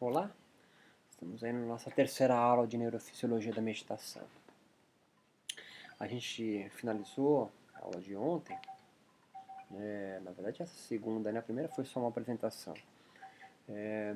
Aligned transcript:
Olá, 0.00 0.30
estamos 1.10 1.42
aí 1.42 1.52
na 1.52 1.66
nossa 1.66 1.90
terceira 1.90 2.32
aula 2.32 2.68
de 2.68 2.78
Neurofisiologia 2.78 3.52
da 3.52 3.60
Meditação. 3.60 4.22
A 5.98 6.06
gente 6.06 6.68
finalizou 6.70 7.50
a 7.74 7.84
aula 7.84 8.00
de 8.00 8.14
ontem, 8.14 8.56
é, 9.74 10.20
na 10.22 10.30
verdade 10.30 10.62
essa 10.62 10.76
segunda, 10.76 11.32
né? 11.32 11.40
a 11.40 11.42
primeira 11.42 11.68
foi 11.68 11.84
só 11.84 11.98
uma 11.98 12.10
apresentação, 12.10 12.74
é, 13.68 14.14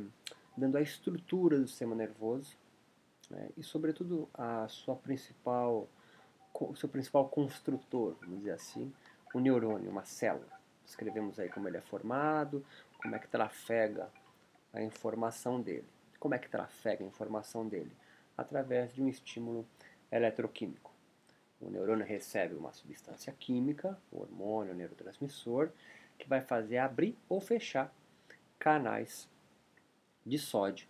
dando 0.56 0.78
a 0.78 0.80
estrutura 0.80 1.58
do 1.58 1.66
sistema 1.66 1.96
nervoso 1.96 2.56
né? 3.28 3.48
e 3.56 3.64
sobretudo 3.64 4.28
a 4.34 4.68
sua 4.68 4.94
principal, 4.94 5.88
o 6.54 6.76
seu 6.76 6.88
principal 6.88 7.28
construtor, 7.28 8.14
vamos 8.20 8.38
dizer 8.38 8.52
assim, 8.52 8.94
o 9.34 9.40
neurônio, 9.40 9.90
uma 9.90 10.04
célula. 10.04 10.46
Escrevemos 10.86 11.40
aí 11.40 11.48
como 11.48 11.66
ele 11.66 11.78
é 11.78 11.80
formado, 11.80 12.64
como 12.98 13.16
é 13.16 13.18
que 13.18 13.26
trafega 13.26 14.08
a 14.72 14.82
informação 14.82 15.60
dele. 15.60 15.86
Como 16.18 16.34
é 16.34 16.38
que 16.38 16.48
trafega 16.48 17.04
a 17.04 17.06
informação 17.06 17.66
dele? 17.66 17.92
Através 18.36 18.92
de 18.94 19.02
um 19.02 19.08
estímulo 19.08 19.66
eletroquímico. 20.10 20.92
O 21.60 21.70
neurônio 21.70 22.04
recebe 22.04 22.54
uma 22.54 22.72
substância 22.72 23.32
química, 23.32 23.98
hormônio, 24.10 24.74
neurotransmissor, 24.74 25.70
que 26.18 26.28
vai 26.28 26.40
fazer 26.40 26.78
abrir 26.78 27.16
ou 27.28 27.40
fechar 27.40 27.92
canais 28.58 29.28
de 30.24 30.38
sódio, 30.38 30.86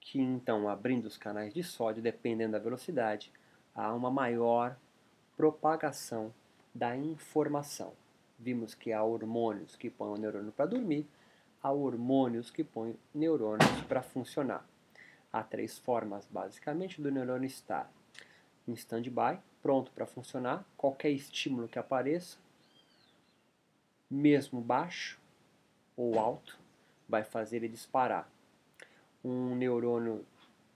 que 0.00 0.20
então, 0.20 0.68
abrindo 0.68 1.06
os 1.06 1.16
canais 1.16 1.52
de 1.52 1.62
sódio, 1.62 2.02
dependendo 2.02 2.52
da 2.52 2.58
velocidade, 2.58 3.32
há 3.74 3.92
uma 3.94 4.10
maior 4.10 4.76
propagação 5.36 6.32
da 6.74 6.96
informação. 6.96 7.92
Vimos 8.38 8.74
que 8.74 8.92
há 8.92 9.02
hormônios 9.02 9.76
que 9.76 9.90
põem 9.90 10.10
o 10.10 10.16
neurônio 10.16 10.52
para 10.52 10.66
dormir, 10.66 11.06
há 11.62 11.72
hormônios 11.72 12.50
que 12.50 12.64
põem 12.64 12.96
neurônios 13.14 13.80
para 13.88 14.02
funcionar. 14.02 14.66
Há 15.32 15.42
três 15.42 15.78
formas, 15.78 16.26
basicamente, 16.30 17.00
do 17.00 17.10
neurônio 17.10 17.46
estar 17.46 17.90
em 18.66 18.72
stand-by, 18.72 19.38
pronto 19.62 19.90
para 19.92 20.06
funcionar, 20.06 20.64
qualquer 20.76 21.10
estímulo 21.10 21.68
que 21.68 21.78
apareça, 21.78 22.38
mesmo 24.10 24.60
baixo 24.60 25.18
ou 25.96 26.18
alto, 26.18 26.58
vai 27.08 27.24
fazer 27.24 27.56
ele 27.56 27.68
disparar. 27.68 28.30
Um 29.24 29.54
neurônio 29.54 30.24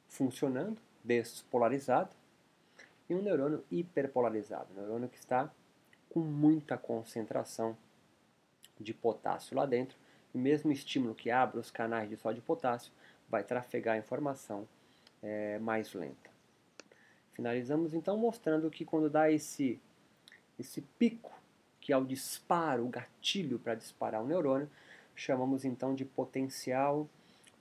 funcionando, 0.08 0.78
despolarizado, 1.04 2.14
e 3.08 3.14
um 3.14 3.22
neurônio 3.22 3.64
hiperpolarizado, 3.70 4.72
um 4.72 4.76
neurônio 4.76 5.08
que 5.08 5.18
está 5.18 5.50
com 6.10 6.20
muita 6.20 6.76
concentração 6.76 7.76
de 8.78 8.92
potássio 8.92 9.56
lá 9.56 9.64
dentro, 9.64 9.96
o 10.34 10.38
mesmo 10.38 10.72
estímulo 10.72 11.14
que 11.14 11.30
abre 11.30 11.58
os 11.58 11.70
canais 11.70 12.08
de 12.08 12.16
sódio 12.16 12.40
e 12.40 12.42
potássio 12.42 12.92
vai 13.28 13.42
trafegar 13.42 13.94
a 13.94 13.98
informação 13.98 14.66
é, 15.22 15.58
mais 15.58 15.92
lenta. 15.92 16.30
Finalizamos 17.32 17.94
então 17.94 18.16
mostrando 18.16 18.70
que 18.70 18.84
quando 18.84 19.08
dá 19.08 19.30
esse, 19.30 19.80
esse 20.58 20.82
pico, 20.98 21.32
que 21.80 21.92
é 21.92 21.96
o 21.96 22.04
disparo, 22.04 22.84
o 22.84 22.88
gatilho 22.88 23.58
para 23.58 23.74
disparar 23.74 24.22
o 24.22 24.26
neurônio, 24.26 24.70
chamamos 25.14 25.64
então 25.64 25.94
de 25.94 26.04
potencial 26.04 27.08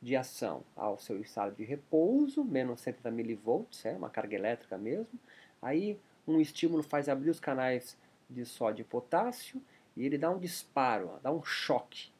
de 0.01 0.15
ação 0.15 0.63
ao 0.75 0.97
seu 0.97 1.21
estado 1.21 1.55
de 1.55 1.63
repouso, 1.63 2.43
menos 2.43 2.81
70 2.81 3.11
milivolts, 3.11 3.85
é 3.85 3.93
uma 3.93 4.09
carga 4.09 4.35
elétrica 4.35 4.77
mesmo. 4.77 5.19
Aí 5.61 5.97
um 6.27 6.39
estímulo 6.41 6.83
faz 6.83 7.07
abrir 7.07 7.29
os 7.29 7.39
canais 7.39 7.97
de 8.29 8.45
sódio 8.45 8.81
e 8.81 8.85
potássio 8.85 9.61
e 9.95 10.05
ele 10.05 10.17
dá 10.17 10.29
um 10.29 10.39
disparo, 10.39 11.19
dá 11.21 11.31
um 11.31 11.43
choque 11.43 12.10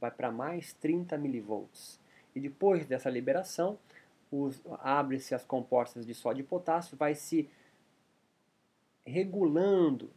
vai 0.00 0.10
para 0.10 0.30
mais 0.30 0.72
30 0.74 1.16
milivolts. 1.18 2.00
E 2.34 2.40
depois 2.40 2.86
dessa 2.86 3.10
liberação, 3.10 3.78
abre-se 4.80 5.34
as 5.34 5.44
compostas 5.44 6.06
de 6.06 6.14
sódio 6.14 6.42
e 6.42 6.46
potássio, 6.46 6.96
vai 6.96 7.14
se 7.14 7.48
regulando, 9.04 10.10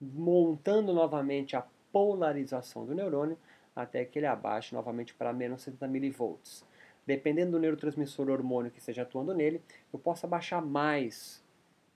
montando 0.00 0.92
novamente 0.92 1.56
a 1.56 1.66
polarização 1.92 2.84
do 2.84 2.94
neurônio 2.94 3.38
até 3.74 4.04
que 4.04 4.18
ele 4.18 4.26
abaixe 4.26 4.74
novamente 4.74 5.14
para 5.14 5.32
menos 5.32 5.62
70 5.62 5.88
milivolts. 5.88 6.64
Dependendo 7.06 7.52
do 7.52 7.58
neurotransmissor 7.58 8.28
hormônio 8.28 8.70
que 8.70 8.78
esteja 8.78 9.02
atuando 9.02 9.34
nele, 9.34 9.62
eu 9.92 9.98
posso 9.98 10.26
abaixar 10.26 10.64
mais 10.64 11.42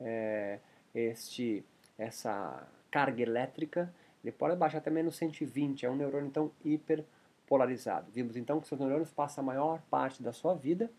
é, 0.01 0.59
este, 0.95 1.65
essa 1.99 2.67
carga 2.91 3.23
elétrica 3.23 3.93
ele 4.25 4.33
pode 4.33 4.57
baixar 4.57 4.79
até 4.79 4.91
menos 4.91 5.17
120, 5.17 5.85
é 5.85 5.91
um 5.91 5.95
neurônio 5.95 6.27
então 6.27 6.51
hiperpolarizado. 6.65 8.11
Vimos 8.11 8.37
então 8.37 8.59
que 8.59 8.67
seus 8.67 8.81
neurônios 8.81 9.11
passam 9.11 9.45
a 9.45 9.47
maior 9.47 9.83
parte 9.91 10.23
da 10.23 10.33
sua 10.33 10.55
vida 10.55 10.91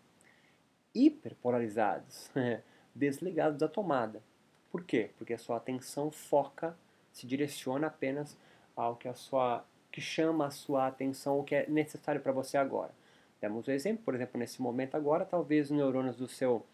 hiperpolarizados, 0.94 2.30
desligados 2.94 3.58
da 3.58 3.68
tomada. 3.68 4.22
Por 4.70 4.84
quê? 4.84 5.10
Porque 5.18 5.34
a 5.34 5.38
sua 5.38 5.56
atenção 5.56 6.10
foca, 6.10 6.76
se 7.12 7.26
direciona 7.26 7.88
apenas 7.88 8.36
ao 8.76 8.94
que 8.94 9.08
a 9.08 9.14
sua 9.14 9.64
que 9.90 10.00
chama 10.00 10.46
a 10.46 10.50
sua 10.50 10.86
atenção, 10.86 11.38
o 11.38 11.44
que 11.44 11.54
é 11.54 11.66
necessário 11.68 12.20
para 12.20 12.30
você 12.30 12.58
agora. 12.58 12.92
Demos 13.40 13.66
um 13.66 13.72
exemplo, 13.72 14.04
por 14.04 14.14
exemplo, 14.14 14.38
nesse 14.38 14.60
momento 14.60 14.94
agora, 14.94 15.24
talvez 15.24 15.70
os 15.70 15.76
neurônios 15.76 16.16
do 16.16 16.28
seu 16.28 16.64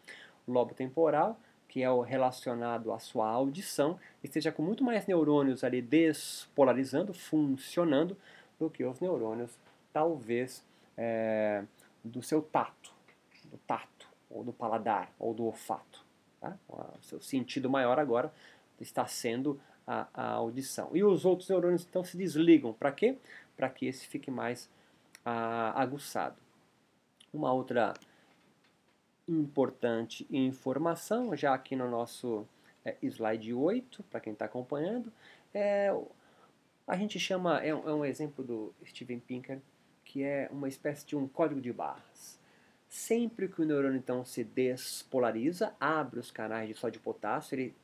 lobo 0.46 0.74
temporal 0.74 1.38
que 1.72 1.82
é 1.82 1.90
o 1.90 2.02
relacionado 2.02 2.92
à 2.92 2.98
sua 2.98 3.26
audição, 3.30 3.98
esteja 4.22 4.52
com 4.52 4.62
muito 4.62 4.84
mais 4.84 5.06
neurônios 5.06 5.64
ali 5.64 5.82
despolarizando, 5.82 7.12
funcionando, 7.12 8.16
do 8.58 8.70
que 8.70 8.84
os 8.84 9.00
neurônios, 9.00 9.58
talvez, 9.92 10.64
é, 10.96 11.64
do 12.04 12.22
seu 12.22 12.40
tato, 12.40 12.92
do 13.46 13.58
tato, 13.58 14.08
ou 14.30 14.44
do 14.44 14.52
paladar, 14.52 15.12
ou 15.18 15.34
do 15.34 15.44
olfato. 15.44 16.04
Tá? 16.40 16.56
O 16.68 17.02
seu 17.02 17.20
sentido 17.20 17.68
maior 17.68 17.98
agora 17.98 18.32
está 18.80 19.06
sendo 19.06 19.60
a, 19.86 20.06
a 20.14 20.30
audição. 20.32 20.90
E 20.94 21.02
os 21.02 21.24
outros 21.24 21.48
neurônios 21.48 21.86
então 21.88 22.04
se 22.04 22.16
desligam. 22.16 22.72
Para 22.72 22.92
quê? 22.92 23.16
Para 23.56 23.68
que 23.68 23.86
esse 23.86 24.06
fique 24.06 24.30
mais 24.30 24.70
a, 25.24 25.80
aguçado. 25.80 26.36
Uma 27.32 27.52
outra 27.52 27.94
importante 29.28 30.26
informação, 30.30 31.34
já 31.36 31.54
aqui 31.54 31.76
no 31.76 31.88
nosso 31.88 32.46
é, 32.84 32.96
slide 33.02 33.52
8, 33.52 34.02
para 34.04 34.20
quem 34.20 34.32
está 34.32 34.44
acompanhando, 34.44 35.12
é, 35.54 35.94
a 36.86 36.96
gente 36.96 37.18
chama, 37.18 37.58
é 37.58 37.74
um, 37.74 37.88
é 37.88 37.94
um, 37.94 38.04
exemplo 38.04 38.44
do 38.44 38.74
Steven 38.84 39.20
Pinker, 39.20 39.60
que 40.04 40.22
é 40.22 40.48
uma 40.50 40.68
espécie 40.68 41.06
de 41.06 41.16
um 41.16 41.28
código 41.28 41.60
de 41.60 41.72
barras. 41.72 42.38
Sempre 42.88 43.48
que 43.48 43.62
o 43.62 43.64
neurônio 43.64 43.96
então 43.96 44.24
se 44.24 44.44
despolariza, 44.44 45.74
abre 45.80 46.20
os 46.20 46.30
canais 46.30 46.68
de 46.68 46.74
sódio 46.74 46.98
e 46.98 47.02
potássio, 47.02 47.54
ele, 47.54 47.74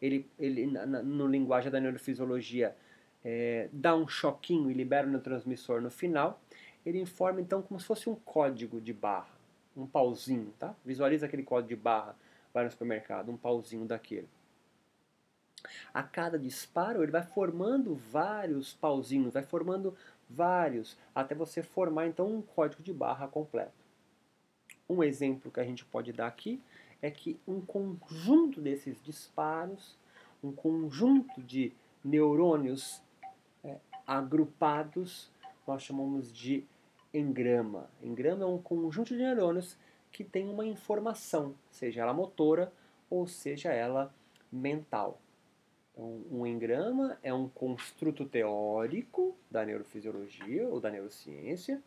ele, 0.00 0.30
ele 0.38 0.66
na, 0.66 0.86
no 0.86 1.26
linguagem 1.26 1.70
da 1.70 1.80
neurofisiologia, 1.80 2.76
é, 3.24 3.68
dá 3.72 3.94
um 3.94 4.08
choquinho 4.08 4.70
e 4.70 4.74
libera 4.74 5.06
o 5.06 5.10
neurotransmissor 5.10 5.80
no 5.80 5.90
final, 5.90 6.40
ele 6.84 7.00
informa 7.00 7.40
então 7.40 7.62
como 7.62 7.78
se 7.78 7.86
fosse 7.86 8.08
um 8.08 8.14
código 8.14 8.80
de 8.80 8.92
barra 8.92 9.36
um 9.76 9.86
pauzinho, 9.86 10.52
tá? 10.58 10.74
Visualiza 10.84 11.26
aquele 11.26 11.42
código 11.42 11.68
de 11.68 11.76
barra, 11.76 12.16
vai 12.52 12.64
no 12.64 12.70
supermercado, 12.70 13.30
um 13.30 13.36
pauzinho 13.36 13.84
daquele. 13.84 14.28
A 15.92 16.02
cada 16.02 16.38
disparo, 16.38 17.02
ele 17.02 17.12
vai 17.12 17.22
formando 17.22 17.94
vários 17.94 18.72
pauzinhos, 18.74 19.34
vai 19.34 19.42
formando 19.42 19.94
vários, 20.28 20.96
até 21.14 21.34
você 21.34 21.62
formar 21.62 22.06
então 22.06 22.26
um 22.26 22.42
código 22.42 22.82
de 22.82 22.92
barra 22.92 23.28
completo. 23.28 23.84
Um 24.88 25.02
exemplo 25.02 25.50
que 25.50 25.60
a 25.60 25.64
gente 25.64 25.84
pode 25.84 26.12
dar 26.12 26.26
aqui 26.26 26.60
é 27.02 27.10
que 27.10 27.38
um 27.46 27.60
conjunto 27.60 28.60
desses 28.60 29.02
disparos, 29.02 29.96
um 30.42 30.52
conjunto 30.52 31.42
de 31.42 31.72
neurônios 32.04 33.02
é, 33.64 33.76
agrupados, 34.06 35.30
nós 35.66 35.82
chamamos 35.82 36.32
de 36.32 36.64
engrama. 37.12 37.90
Engrama 38.02 38.44
é 38.44 38.46
um 38.46 38.60
conjunto 38.60 39.08
de 39.08 39.22
neurônios 39.22 39.76
que 40.12 40.22
tem 40.22 40.48
uma 40.48 40.64
informação, 40.64 41.54
seja 41.70 42.02
ela 42.02 42.14
motora 42.14 42.72
ou 43.10 43.26
seja 43.26 43.72
ela 43.72 44.14
mental. 44.50 45.20
Então, 45.96 46.22
um 46.30 46.46
engrama 46.46 47.18
é 47.22 47.32
um 47.32 47.48
construto 47.48 48.26
teórico 48.26 49.34
da 49.50 49.64
neurofisiologia 49.64 50.68
ou 50.68 50.78
da 50.78 50.90
neurociência 50.90 51.82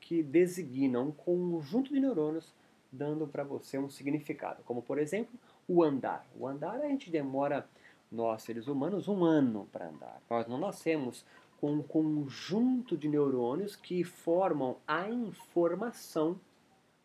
que 0.00 0.22
designa 0.22 1.00
um 1.00 1.12
conjunto 1.12 1.92
de 1.92 2.00
neurônios 2.00 2.54
dando 2.90 3.26
para 3.26 3.44
você 3.44 3.78
um 3.78 3.90
significado, 3.90 4.62
como 4.64 4.82
por 4.82 4.98
exemplo 4.98 5.38
o 5.68 5.82
andar. 5.82 6.26
O 6.34 6.46
andar 6.46 6.80
a 6.80 6.88
gente 6.88 7.10
demora, 7.10 7.68
nós 8.10 8.42
seres 8.42 8.66
humanos, 8.68 9.06
um 9.06 9.22
ano 9.22 9.68
para 9.70 9.88
andar. 9.88 10.20
Nós 10.28 10.46
não 10.48 10.58
nascemos 10.58 11.24
com 11.60 11.74
um 11.74 11.82
conjunto 11.82 12.96
de 12.96 13.08
neurônios 13.08 13.76
que 13.76 14.02
formam 14.02 14.78
a 14.86 15.08
informação 15.08 16.40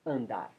andar. 0.05 0.53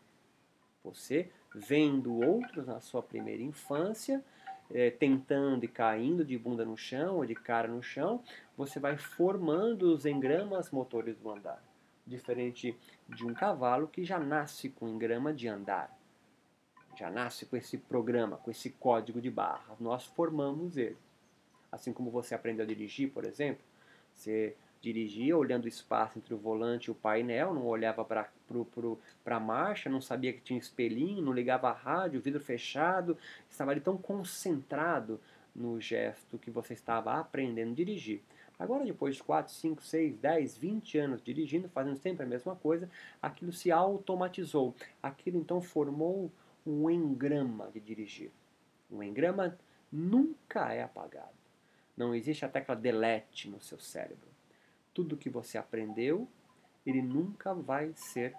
Você 0.84 1.30
vendo 1.54 2.14
outros 2.14 2.66
na 2.66 2.80
sua 2.80 3.02
primeira 3.02 3.42
infância, 3.42 4.24
é, 4.70 4.90
tentando 4.90 5.64
e 5.64 5.68
caindo 5.68 6.24
de 6.24 6.36
bunda 6.38 6.64
no 6.64 6.76
chão 6.76 7.16
ou 7.16 7.26
de 7.26 7.34
cara 7.34 7.68
no 7.68 7.82
chão, 7.82 8.22
você 8.56 8.78
vai 8.78 8.96
formando 8.96 9.94
os 9.94 10.04
engramas 10.04 10.70
motores 10.70 11.16
do 11.18 11.30
andar. 11.30 11.62
Diferente 12.06 12.76
de 13.08 13.26
um 13.26 13.34
cavalo 13.34 13.88
que 13.88 14.04
já 14.04 14.18
nasce 14.18 14.68
com 14.70 14.88
engrama 14.88 15.32
de 15.32 15.48
andar. 15.48 15.96
Já 16.96 17.10
nasce 17.10 17.46
com 17.46 17.56
esse 17.56 17.78
programa, 17.78 18.38
com 18.38 18.50
esse 18.50 18.70
código 18.70 19.20
de 19.20 19.30
barra. 19.30 19.76
Nós 19.78 20.04
formamos 20.04 20.76
ele. 20.76 20.96
Assim 21.70 21.92
como 21.92 22.10
você 22.10 22.34
aprendeu 22.34 22.64
a 22.64 22.68
dirigir, 22.68 23.12
por 23.12 23.24
exemplo, 23.24 23.62
você 24.14 24.56
dirigia 24.80 25.36
olhando 25.36 25.64
o 25.64 25.68
espaço 25.68 26.18
entre 26.18 26.32
o 26.32 26.38
volante 26.38 26.86
e 26.86 26.90
o 26.90 26.94
painel, 26.94 27.52
não 27.52 27.66
olhava 27.66 28.04
para 28.04 28.28
a 29.26 29.40
marcha, 29.40 29.90
não 29.90 30.00
sabia 30.00 30.32
que 30.32 30.40
tinha 30.40 30.58
espelhinho, 30.58 31.22
não 31.22 31.32
ligava 31.32 31.68
a 31.68 31.72
rádio, 31.72 32.20
vidro 32.20 32.40
fechado, 32.40 33.16
estava 33.48 33.72
ali 33.72 33.80
tão 33.80 33.96
concentrado 33.96 35.20
no 35.54 35.80
gesto 35.80 36.38
que 36.38 36.50
você 36.50 36.74
estava 36.74 37.18
aprendendo 37.18 37.72
a 37.72 37.74
dirigir. 37.74 38.22
Agora, 38.58 38.84
depois 38.84 39.16
de 39.16 39.22
4, 39.22 39.52
5, 39.52 39.82
6, 39.82 40.16
10, 40.16 40.56
20 40.58 40.98
anos 40.98 41.22
dirigindo, 41.22 41.68
fazendo 41.68 41.96
sempre 41.96 42.24
a 42.24 42.28
mesma 42.28 42.56
coisa, 42.56 42.90
aquilo 43.22 43.52
se 43.52 43.70
automatizou. 43.70 44.74
Aquilo 45.00 45.38
então 45.38 45.60
formou 45.60 46.30
um 46.66 46.90
engrama 46.90 47.70
de 47.72 47.78
dirigir. 47.78 48.32
Um 48.90 49.00
engrama 49.02 49.56
nunca 49.92 50.72
é 50.72 50.82
apagado. 50.82 51.38
Não 51.96 52.14
existe 52.14 52.44
a 52.44 52.48
tecla 52.48 52.74
delete 52.74 53.48
no 53.48 53.60
seu 53.60 53.78
cérebro. 53.78 54.27
Tudo 54.98 55.16
que 55.16 55.30
você 55.30 55.56
aprendeu, 55.56 56.26
ele 56.84 57.00
nunca 57.00 57.54
vai 57.54 57.92
ser 57.94 58.34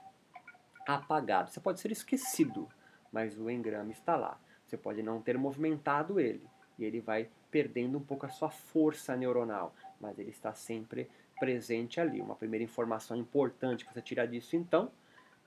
apagado. 0.85 1.49
Você 1.49 1.61
pode 1.61 1.79
ser 1.79 1.89
esquecido, 1.89 2.67
mas 3.13 3.39
o 3.39 3.49
engrama 3.49 3.93
está 3.93 4.17
lá. 4.17 4.37
Você 4.67 4.75
pode 4.75 5.01
não 5.01 5.21
ter 5.21 5.37
movimentado 5.37 6.19
ele 6.19 6.45
e 6.77 6.83
ele 6.83 6.99
vai 6.99 7.29
perdendo 7.49 7.97
um 7.97 8.03
pouco 8.03 8.25
a 8.25 8.29
sua 8.29 8.49
força 8.49 9.15
neuronal, 9.15 9.73
mas 10.01 10.19
ele 10.19 10.31
está 10.31 10.53
sempre 10.53 11.09
presente 11.39 12.01
ali. 12.01 12.19
Uma 12.19 12.35
primeira 12.35 12.65
informação 12.65 13.15
importante 13.15 13.85
que 13.85 13.93
você 13.93 14.01
tirar 14.01 14.25
disso, 14.25 14.57
então, 14.57 14.91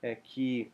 é 0.01 0.15
que 0.15 0.71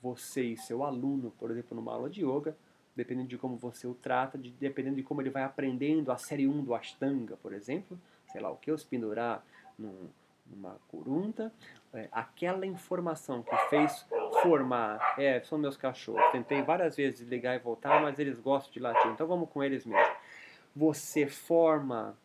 você 0.00 0.44
e 0.44 0.56
seu 0.56 0.84
aluno, 0.84 1.32
por 1.32 1.50
exemplo, 1.50 1.74
numa 1.74 1.92
aula 1.94 2.08
de 2.08 2.24
yoga, 2.24 2.56
dependendo 2.94 3.26
de 3.26 3.36
como 3.36 3.56
você 3.56 3.88
o 3.88 3.94
trata, 3.94 4.38
de, 4.38 4.52
dependendo 4.52 4.94
de 4.94 5.02
como 5.02 5.20
ele 5.20 5.30
vai 5.30 5.42
aprendendo 5.42 6.12
a 6.12 6.16
série 6.16 6.46
1 6.46 6.62
do 6.62 6.76
Ashtanga, 6.76 7.36
por 7.38 7.52
exemplo, 7.52 7.98
sei 8.30 8.40
lá 8.40 8.50
o 8.50 8.56
que, 8.56 8.70
os 8.70 8.84
pendurar 8.84 9.44
num, 9.78 10.08
numa 10.46 10.76
curunta, 10.88 11.52
é, 11.92 12.08
aquela 12.12 12.66
informação 12.66 13.42
que 13.42 13.56
fez 13.68 14.06
formar, 14.42 15.14
é, 15.18 15.40
são 15.40 15.58
meus 15.58 15.76
cachorros, 15.76 16.30
tentei 16.32 16.62
várias 16.62 16.96
vezes 16.96 17.28
ligar 17.28 17.54
e 17.54 17.58
voltar, 17.58 18.00
mas 18.02 18.18
eles 18.18 18.38
gostam 18.38 18.72
de 18.72 18.80
latir, 18.80 19.10
então 19.10 19.26
vamos 19.26 19.48
com 19.50 19.62
eles 19.62 19.84
mesmo. 19.84 20.14
Você 20.74 21.26
forma 21.26 22.16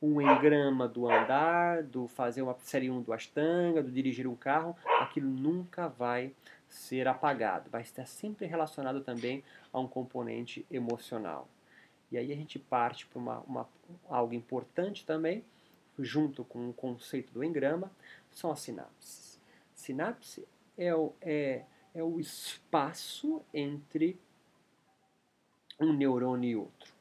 um 0.00 0.20
engrama 0.20 0.86
do 0.86 1.10
andar, 1.10 1.82
do 1.82 2.06
fazer 2.06 2.42
uma 2.42 2.54
série 2.58 2.90
1 2.90 3.02
do 3.02 3.12
Ashtanga, 3.12 3.82
do 3.82 3.90
dirigir 3.90 4.26
um 4.26 4.36
carro, 4.36 4.76
aquilo 5.00 5.28
nunca 5.28 5.88
vai 5.88 6.34
ser 6.68 7.08
apagado, 7.08 7.70
vai 7.70 7.80
estar 7.80 8.04
sempre 8.04 8.46
relacionado 8.46 9.00
também 9.00 9.42
a 9.72 9.80
um 9.80 9.88
componente 9.88 10.66
emocional. 10.70 11.48
E 12.12 12.18
aí 12.18 12.32
a 12.32 12.36
gente 12.36 12.58
parte 12.58 13.06
para 13.06 13.18
uma, 13.18 13.40
uma, 13.40 13.68
algo 14.08 14.34
importante 14.34 15.06
também, 15.06 15.42
junto 15.98 16.44
com 16.44 16.68
o 16.68 16.72
conceito 16.72 17.32
do 17.32 17.44
engrama, 17.44 17.90
são 18.32 18.50
as 18.50 18.60
sinapses. 18.60 19.40
Sinapse 19.74 20.46
é 20.76 20.94
o, 20.94 21.12
é, 21.20 21.64
é 21.94 22.02
o 22.02 22.18
espaço 22.18 23.42
entre 23.52 24.18
um 25.78 25.92
neurônio 25.92 26.50
e 26.50 26.56
outro, 26.56 26.92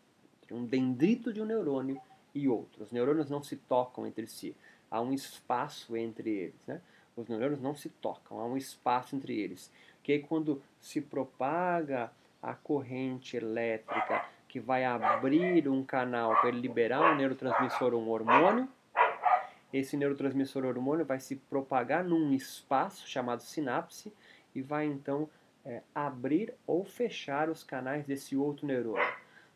entre 0.42 0.54
um 0.54 0.66
dendrito 0.66 1.32
de 1.32 1.42
um 1.42 1.46
neurônio 1.46 2.00
e 2.34 2.48
outro. 2.48 2.84
Os 2.84 2.92
neurônios 2.92 3.30
não 3.30 3.44
se 3.44 3.56
tocam 3.56 4.06
entre 4.06 4.28
si, 4.28 4.56
há 4.90 5.02
um 5.02 5.14
espaço 5.14 5.96
entre 5.96 6.30
eles. 6.30 6.68
Né? 6.68 6.82
Os 7.16 7.28
neurônios 7.28 7.62
não 7.62 7.76
se 7.76 7.90
tocam, 7.90 8.40
há 8.40 8.46
um 8.46 8.58
espaço 8.58 9.16
entre 9.16 9.40
eles. 9.40 9.72
Que 10.02 10.14
aí, 10.14 10.20
quando 10.20 10.62
se 10.82 11.00
propaga 11.00 12.12
a 12.42 12.54
corrente 12.54 13.38
elétrica 13.38 14.26
que 14.50 14.60
vai 14.60 14.84
abrir 14.84 15.68
um 15.68 15.84
canal 15.84 16.40
para 16.42 16.52
liberar 16.52 17.14
um 17.14 17.16
neurotransmissor 17.16 17.94
ou 17.94 18.02
um 18.02 18.10
hormônio, 18.10 18.68
esse 19.74 19.98
neurotransmissor 19.98 20.64
hormônio 20.66 21.04
vai 21.04 21.20
se 21.20 21.36
propagar 21.36 22.04
num 22.04 22.32
espaço 22.32 23.08
chamado 23.08 23.42
sinapse 23.42 24.14
e 24.54 24.62
vai 24.62 24.86
então 24.86 25.28
é, 25.66 25.82
abrir 25.96 26.54
ou 26.68 26.86
fechar 26.86 27.50
os 27.50 27.64
canais 27.64 28.06
desse 28.06 28.38
outro 28.38 28.68
neurônio. 28.68 29.04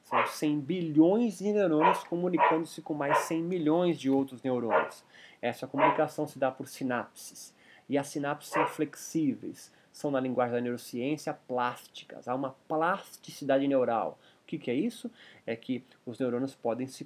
São 0.03 0.25
100 0.25 0.61
bilhões 0.61 1.37
de 1.39 1.51
neurônios 1.51 2.03
comunicando-se 2.05 2.81
com 2.81 2.93
mais 2.93 3.17
100 3.19 3.43
milhões 3.43 3.99
de 3.99 4.09
outros 4.09 4.41
neurônios. 4.41 5.03
Essa 5.41 5.67
comunicação 5.67 6.25
se 6.25 6.39
dá 6.39 6.49
por 6.49 6.67
sinapses. 6.67 7.53
E 7.89 7.97
as 7.97 8.07
sinapses 8.07 8.51
são 8.51 8.65
flexíveis, 8.65 9.71
são, 9.91 10.11
na 10.11 10.19
linguagem 10.19 10.55
da 10.55 10.61
neurociência, 10.61 11.33
plásticas. 11.33 12.27
Há 12.27 12.35
uma 12.35 12.55
plasticidade 12.67 13.67
neural. 13.67 14.19
O 14.43 14.47
que, 14.47 14.57
que 14.57 14.71
é 14.71 14.73
isso? 14.73 15.11
É 15.45 15.55
que 15.55 15.83
os 16.05 16.19
neurônios 16.19 16.55
podem 16.55 16.87
se, 16.87 17.05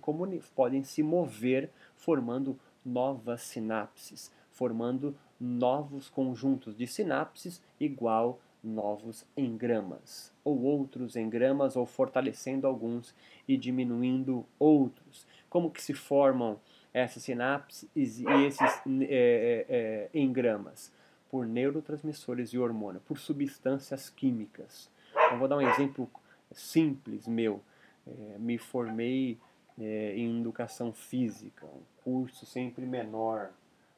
podem 0.55 0.83
se 0.83 1.01
mover 1.01 1.69
formando 1.95 2.59
novas 2.83 3.41
sinapses, 3.41 4.31
formando 4.51 5.15
novos 5.39 6.09
conjuntos 6.09 6.75
de 6.75 6.85
sinapses 6.85 7.61
igual 7.79 8.39
novos 8.63 9.25
engramas, 9.35 10.31
ou 10.43 10.61
outros 10.61 11.15
engramas, 11.15 11.75
ou 11.75 11.85
fortalecendo 11.85 12.67
alguns 12.67 13.13
e 13.47 13.57
diminuindo 13.57 14.45
outros. 14.59 15.25
Como 15.49 15.71
que 15.71 15.81
se 15.81 15.93
formam 15.93 16.59
essas 16.93 17.23
sinapses 17.23 17.89
e 17.95 18.25
esses 18.45 18.61
é, 18.61 18.85
é, 19.09 19.65
é, 19.69 20.09
engramas? 20.13 20.91
Por 21.29 21.45
neurotransmissores 21.45 22.49
e 22.49 22.59
hormônio, 22.59 23.01
por 23.01 23.17
substâncias 23.17 24.09
químicas. 24.09 24.89
Eu 25.31 25.39
vou 25.39 25.47
dar 25.47 25.57
um 25.57 25.61
exemplo 25.61 26.09
simples 26.51 27.27
meu. 27.27 27.61
É, 28.05 28.37
me 28.37 28.57
formei 28.57 29.39
é, 29.79 30.13
em 30.17 30.39
educação 30.39 30.91
física, 30.91 31.65
curso 32.03 32.45
sempre 32.45 32.85
menor 32.85 33.51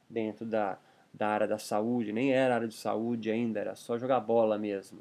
dentro 0.08 0.44
da, 0.44 0.78
da 1.12 1.28
área 1.28 1.46
da 1.46 1.58
saúde, 1.58 2.12
nem 2.12 2.32
era 2.32 2.56
área 2.56 2.68
de 2.68 2.74
saúde 2.74 3.30
ainda, 3.30 3.60
era 3.60 3.74
só 3.74 3.98
jogar 3.98 4.20
bola 4.20 4.58
mesmo. 4.58 5.00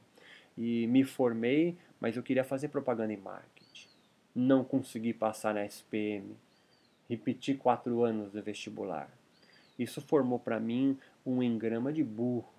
E 0.57 0.87
me 0.87 1.03
formei, 1.03 1.77
mas 1.99 2.15
eu 2.15 2.23
queria 2.23 2.43
fazer 2.43 2.67
propaganda 2.67 3.13
e 3.13 3.17
marketing. 3.17 3.87
Não 4.35 4.63
consegui 4.63 5.13
passar 5.13 5.53
na 5.53 5.65
SPM. 5.65 6.35
Repeti 7.09 7.55
quatro 7.55 8.03
anos 8.03 8.31
do 8.31 8.41
vestibular. 8.41 9.09
Isso 9.77 10.01
formou 10.01 10.39
para 10.39 10.59
mim 10.59 10.97
um 11.25 11.41
engrama 11.41 11.91
de 11.91 12.03
burro, 12.03 12.53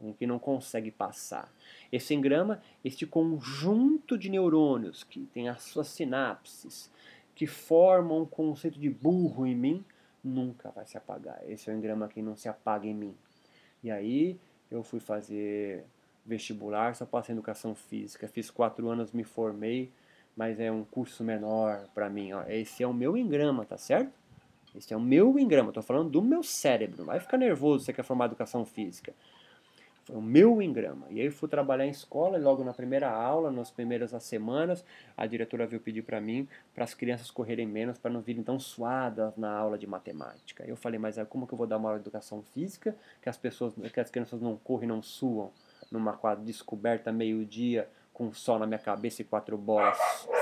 um 0.00 0.12
que 0.12 0.26
não 0.26 0.38
consegue 0.38 0.90
passar. 0.90 1.52
Esse 1.90 2.14
engrama, 2.14 2.62
este 2.84 3.06
conjunto 3.06 4.18
de 4.18 4.28
neurônios 4.28 5.04
que 5.04 5.20
tem 5.32 5.48
as 5.48 5.62
suas 5.62 5.88
sinapses, 5.88 6.90
que 7.34 7.46
formam 7.46 8.22
um 8.22 8.26
conceito 8.26 8.78
de 8.78 8.90
burro 8.90 9.46
em 9.46 9.54
mim, 9.54 9.84
nunca 10.22 10.70
vai 10.70 10.86
se 10.86 10.96
apagar. 10.96 11.40
Esse 11.48 11.70
é 11.70 11.72
o 11.72 11.76
engrama 11.76 12.08
que 12.08 12.22
não 12.22 12.36
se 12.36 12.48
apaga 12.48 12.86
em 12.86 12.94
mim. 12.94 13.14
E 13.82 13.90
aí 13.90 14.38
eu 14.70 14.82
fui 14.82 15.00
fazer 15.00 15.84
vestibular, 16.24 16.94
só 16.94 17.04
passei 17.04 17.34
em 17.34 17.38
educação 17.38 17.74
física. 17.74 18.28
Fiz 18.28 18.50
quatro 18.50 18.88
anos, 18.88 19.12
me 19.12 19.24
formei, 19.24 19.90
mas 20.36 20.60
é 20.60 20.70
um 20.70 20.84
curso 20.84 21.24
menor 21.24 21.88
para 21.94 22.08
mim. 22.08 22.32
Ó. 22.32 22.44
Esse 22.46 22.82
é 22.82 22.86
o 22.86 22.94
meu 22.94 23.16
engrama, 23.16 23.64
tá 23.64 23.76
certo? 23.76 24.12
Esse 24.74 24.94
é 24.94 24.96
o 24.96 25.00
meu 25.00 25.38
engrama. 25.38 25.68
Estou 25.70 25.82
falando 25.82 26.10
do 26.10 26.22
meu 26.22 26.42
cérebro. 26.42 27.04
Vai 27.04 27.20
ficar 27.20 27.36
nervoso 27.36 27.80
se 27.80 27.86
você 27.86 27.92
quer 27.92 28.02
formar 28.04 28.26
educação 28.26 28.64
física. 28.64 29.12
Foi 30.04 30.16
o 30.16 30.22
meu 30.22 30.60
engrama. 30.60 31.06
E 31.10 31.20
aí 31.20 31.26
eu 31.26 31.32
fui 31.32 31.48
trabalhar 31.48 31.86
em 31.86 31.90
escola 31.90 32.36
e 32.36 32.40
logo 32.40 32.64
na 32.64 32.72
primeira 32.72 33.08
aula, 33.08 33.52
nas 33.52 33.70
primeiras 33.70 34.10
semanas, 34.22 34.84
a 35.16 35.26
diretora 35.26 35.66
veio 35.66 35.80
pedir 35.80 36.02
para 36.02 36.20
mim 36.20 36.48
para 36.74 36.82
as 36.82 36.92
crianças 36.92 37.30
correrem 37.30 37.66
menos 37.66 37.98
para 37.98 38.10
não 38.10 38.20
virem 38.20 38.42
tão 38.42 38.58
suadas 38.58 39.36
na 39.36 39.56
aula 39.56 39.78
de 39.78 39.86
matemática. 39.86 40.64
Eu 40.66 40.76
falei, 40.76 40.98
mas 40.98 41.16
como 41.28 41.46
que 41.46 41.54
eu 41.54 41.58
vou 41.58 41.68
dar 41.68 41.76
uma 41.76 41.88
aula 41.88 42.00
de 42.00 42.02
educação 42.02 42.42
física 42.42 42.96
que 43.20 43.28
as 43.28 43.36
pessoas, 43.36 43.74
que 43.92 44.00
as 44.00 44.10
crianças 44.10 44.40
não 44.40 44.56
correm, 44.56 44.88
não 44.88 45.00
suam 45.00 45.52
numa 45.90 46.14
quadra 46.14 46.44
descoberta 46.44 47.12
meio-dia 47.12 47.88
com 48.12 48.32
sol 48.32 48.58
na 48.58 48.66
minha 48.66 48.78
cabeça 48.78 49.22
e 49.22 49.24
quatro 49.24 49.56
bolas 49.56 49.96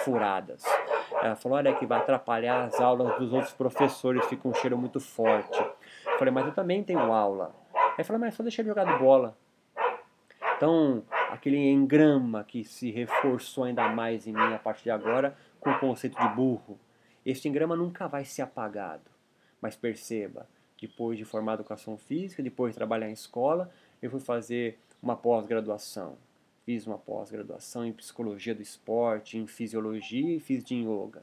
furadas. 0.04 0.62
Ela 1.22 1.36
falou, 1.36 1.58
olha 1.58 1.74
que 1.74 1.84
vai 1.84 1.98
atrapalhar 1.98 2.64
as 2.64 2.80
aulas 2.80 3.18
dos 3.18 3.32
outros 3.32 3.52
professores, 3.52 4.24
fica 4.26 4.48
um 4.48 4.54
cheiro 4.54 4.78
muito 4.78 5.00
forte. 5.00 5.58
Eu 5.58 6.18
falei, 6.18 6.32
mas 6.32 6.46
eu 6.46 6.54
também 6.54 6.82
tenho 6.82 7.12
aula. 7.12 7.54
Aí 7.98 8.04
falou, 8.04 8.18
mas 8.18 8.34
só 8.34 8.42
deixa 8.42 8.62
ele 8.62 8.68
jogar 8.68 8.84
de 8.84 8.98
bola. 8.98 9.36
Então, 10.60 11.02
aquele 11.30 11.56
engrama 11.56 12.44
que 12.44 12.64
se 12.64 12.90
reforçou 12.90 13.64
ainda 13.64 13.88
mais 13.88 14.26
em 14.26 14.32
mim 14.34 14.52
a 14.52 14.58
partir 14.58 14.82
de 14.82 14.90
agora 14.90 15.34
com 15.58 15.70
o 15.70 15.78
conceito 15.78 16.20
de 16.20 16.28
burro. 16.34 16.78
Este 17.24 17.48
engrama 17.48 17.74
nunca 17.74 18.06
vai 18.06 18.26
ser 18.26 18.42
apagado. 18.42 19.10
Mas 19.58 19.74
perceba, 19.74 20.46
depois 20.78 21.16
de 21.16 21.24
formar 21.24 21.54
educação 21.54 21.96
física, 21.96 22.42
depois 22.42 22.72
de 22.72 22.76
trabalhar 22.76 23.08
em 23.08 23.14
escola, 23.14 23.72
eu 24.02 24.10
fui 24.10 24.20
fazer 24.20 24.78
uma 25.02 25.16
pós-graduação. 25.16 26.18
Fiz 26.66 26.86
uma 26.86 26.98
pós-graduação 26.98 27.86
em 27.86 27.92
psicologia 27.94 28.54
do 28.54 28.60
esporte, 28.60 29.38
em 29.38 29.46
fisiologia 29.46 30.36
e 30.36 30.40
fiz 30.40 30.62
de 30.62 30.74
yoga. 30.74 31.22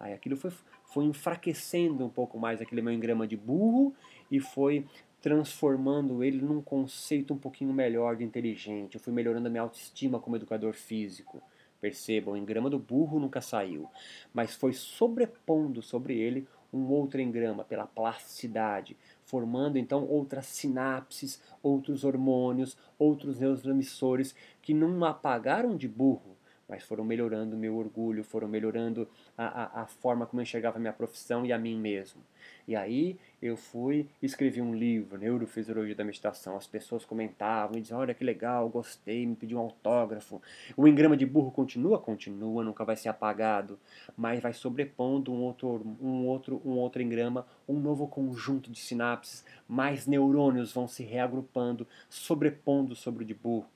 Aí 0.00 0.14
aquilo 0.14 0.34
foi, 0.34 0.50
foi 0.86 1.04
enfraquecendo 1.04 2.06
um 2.06 2.08
pouco 2.08 2.38
mais 2.38 2.62
aquele 2.62 2.80
meu 2.80 2.94
engrama 2.94 3.26
de 3.26 3.36
burro 3.36 3.94
e 4.30 4.40
foi 4.40 4.86
transformando 5.22 6.24
ele 6.24 6.42
num 6.42 6.60
conceito 6.60 7.32
um 7.32 7.38
pouquinho 7.38 7.72
melhor 7.72 8.16
de 8.16 8.24
inteligente. 8.24 8.96
Eu 8.96 9.00
fui 9.00 9.12
melhorando 9.12 9.46
a 9.46 9.50
minha 9.50 9.62
autoestima 9.62 10.18
como 10.18 10.34
educador 10.34 10.74
físico. 10.74 11.40
Percebam, 11.80 12.34
o 12.34 12.36
engrama 12.36 12.68
do 12.68 12.78
burro 12.78 13.20
nunca 13.20 13.40
saiu, 13.40 13.88
mas 14.34 14.54
foi 14.54 14.72
sobrepondo 14.72 15.80
sobre 15.80 16.18
ele 16.18 16.46
um 16.72 16.88
outro 16.88 17.20
engrama 17.20 17.64
pela 17.64 17.86
plasticidade, 17.86 18.96
formando 19.24 19.78
então 19.78 20.04
outras 20.06 20.46
sinapses, 20.46 21.40
outros 21.62 22.02
hormônios, 22.02 22.76
outros 22.98 23.38
neurotransmissores 23.38 24.34
que 24.60 24.72
não 24.72 25.04
apagaram 25.04 25.76
de 25.76 25.86
burro, 25.86 26.31
mas 26.72 26.82
foram 26.84 27.04
melhorando 27.04 27.54
meu 27.54 27.76
orgulho, 27.76 28.24
foram 28.24 28.48
melhorando 28.48 29.06
a, 29.36 29.80
a, 29.80 29.82
a, 29.82 29.86
forma 29.86 30.24
como 30.24 30.40
eu 30.40 30.42
enxergava 30.42 30.78
a 30.78 30.80
minha 30.80 30.92
profissão 30.94 31.44
e 31.44 31.52
a 31.52 31.58
mim 31.58 31.78
mesmo. 31.78 32.22
E 32.66 32.74
aí 32.74 33.18
eu 33.42 33.58
fui 33.58 34.08
escrevi 34.22 34.62
um 34.62 34.74
livro, 34.74 35.18
Neurofisiologia 35.18 35.94
da 35.94 36.02
Meditação. 36.02 36.56
As 36.56 36.66
pessoas 36.66 37.04
comentavam, 37.04 37.78
diziam, 37.78 38.00
olha 38.00 38.14
que 38.14 38.24
legal, 38.24 38.70
gostei, 38.70 39.26
me 39.26 39.36
pediu 39.36 39.58
um 39.58 39.60
autógrafo. 39.60 40.40
O 40.74 40.88
engrama 40.88 41.14
de 41.14 41.26
burro 41.26 41.50
continua? 41.50 41.98
Continua, 41.98 42.64
nunca 42.64 42.86
vai 42.86 42.96
ser 42.96 43.10
apagado, 43.10 43.78
mas 44.16 44.40
vai 44.40 44.54
sobrepondo 44.54 45.30
um 45.30 45.42
outro, 45.42 45.98
um 46.00 46.26
outro, 46.26 46.62
um 46.64 46.78
outro 46.78 47.02
engrama, 47.02 47.46
um 47.68 47.78
novo 47.78 48.08
conjunto 48.08 48.70
de 48.70 48.80
sinapses, 48.80 49.44
mais 49.68 50.06
neurônios 50.06 50.72
vão 50.72 50.88
se 50.88 51.02
reagrupando, 51.02 51.86
sobrepondo 52.08 52.96
sobre 52.96 53.24
o 53.24 53.26
de 53.26 53.34
burro. 53.34 53.68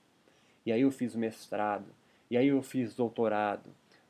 E 0.65 0.71
aí 0.71 0.81
eu 0.81 0.89
fiz 0.89 1.13
o 1.13 1.19
mestrado 1.19 1.96
e 2.29 2.37
aí 2.37 2.47
eu 2.47 2.61
fiz 2.61 2.95
doutorado, 2.95 3.69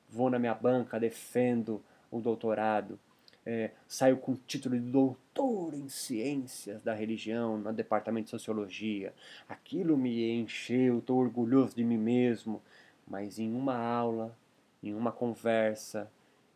vou 0.09 0.29
na 0.29 0.39
minha 0.39 0.53
banca, 0.53 0.99
defendo 0.99 1.83
o 2.11 2.19
doutorado, 2.19 2.99
é, 3.45 3.71
saio 3.87 4.17
com 4.17 4.33
o 4.33 4.37
título 4.45 4.77
de 4.77 4.91
doutor 4.91 5.73
em 5.73 5.87
ciências 5.87 6.83
da 6.83 6.93
religião 6.93 7.57
no 7.57 7.71
departamento 7.71 8.25
de 8.25 8.31
sociologia. 8.31 9.13
Aquilo 9.47 9.97
me 9.97 10.37
encheu, 10.39 10.99
estou 10.99 11.19
orgulhoso 11.19 11.75
de 11.75 11.83
mim 11.83 11.97
mesmo, 11.97 12.61
mas 13.07 13.39
em 13.39 13.53
uma 13.53 13.77
aula, 13.77 14.37
em 14.83 14.93
uma 14.93 15.13
conversa, 15.13 16.11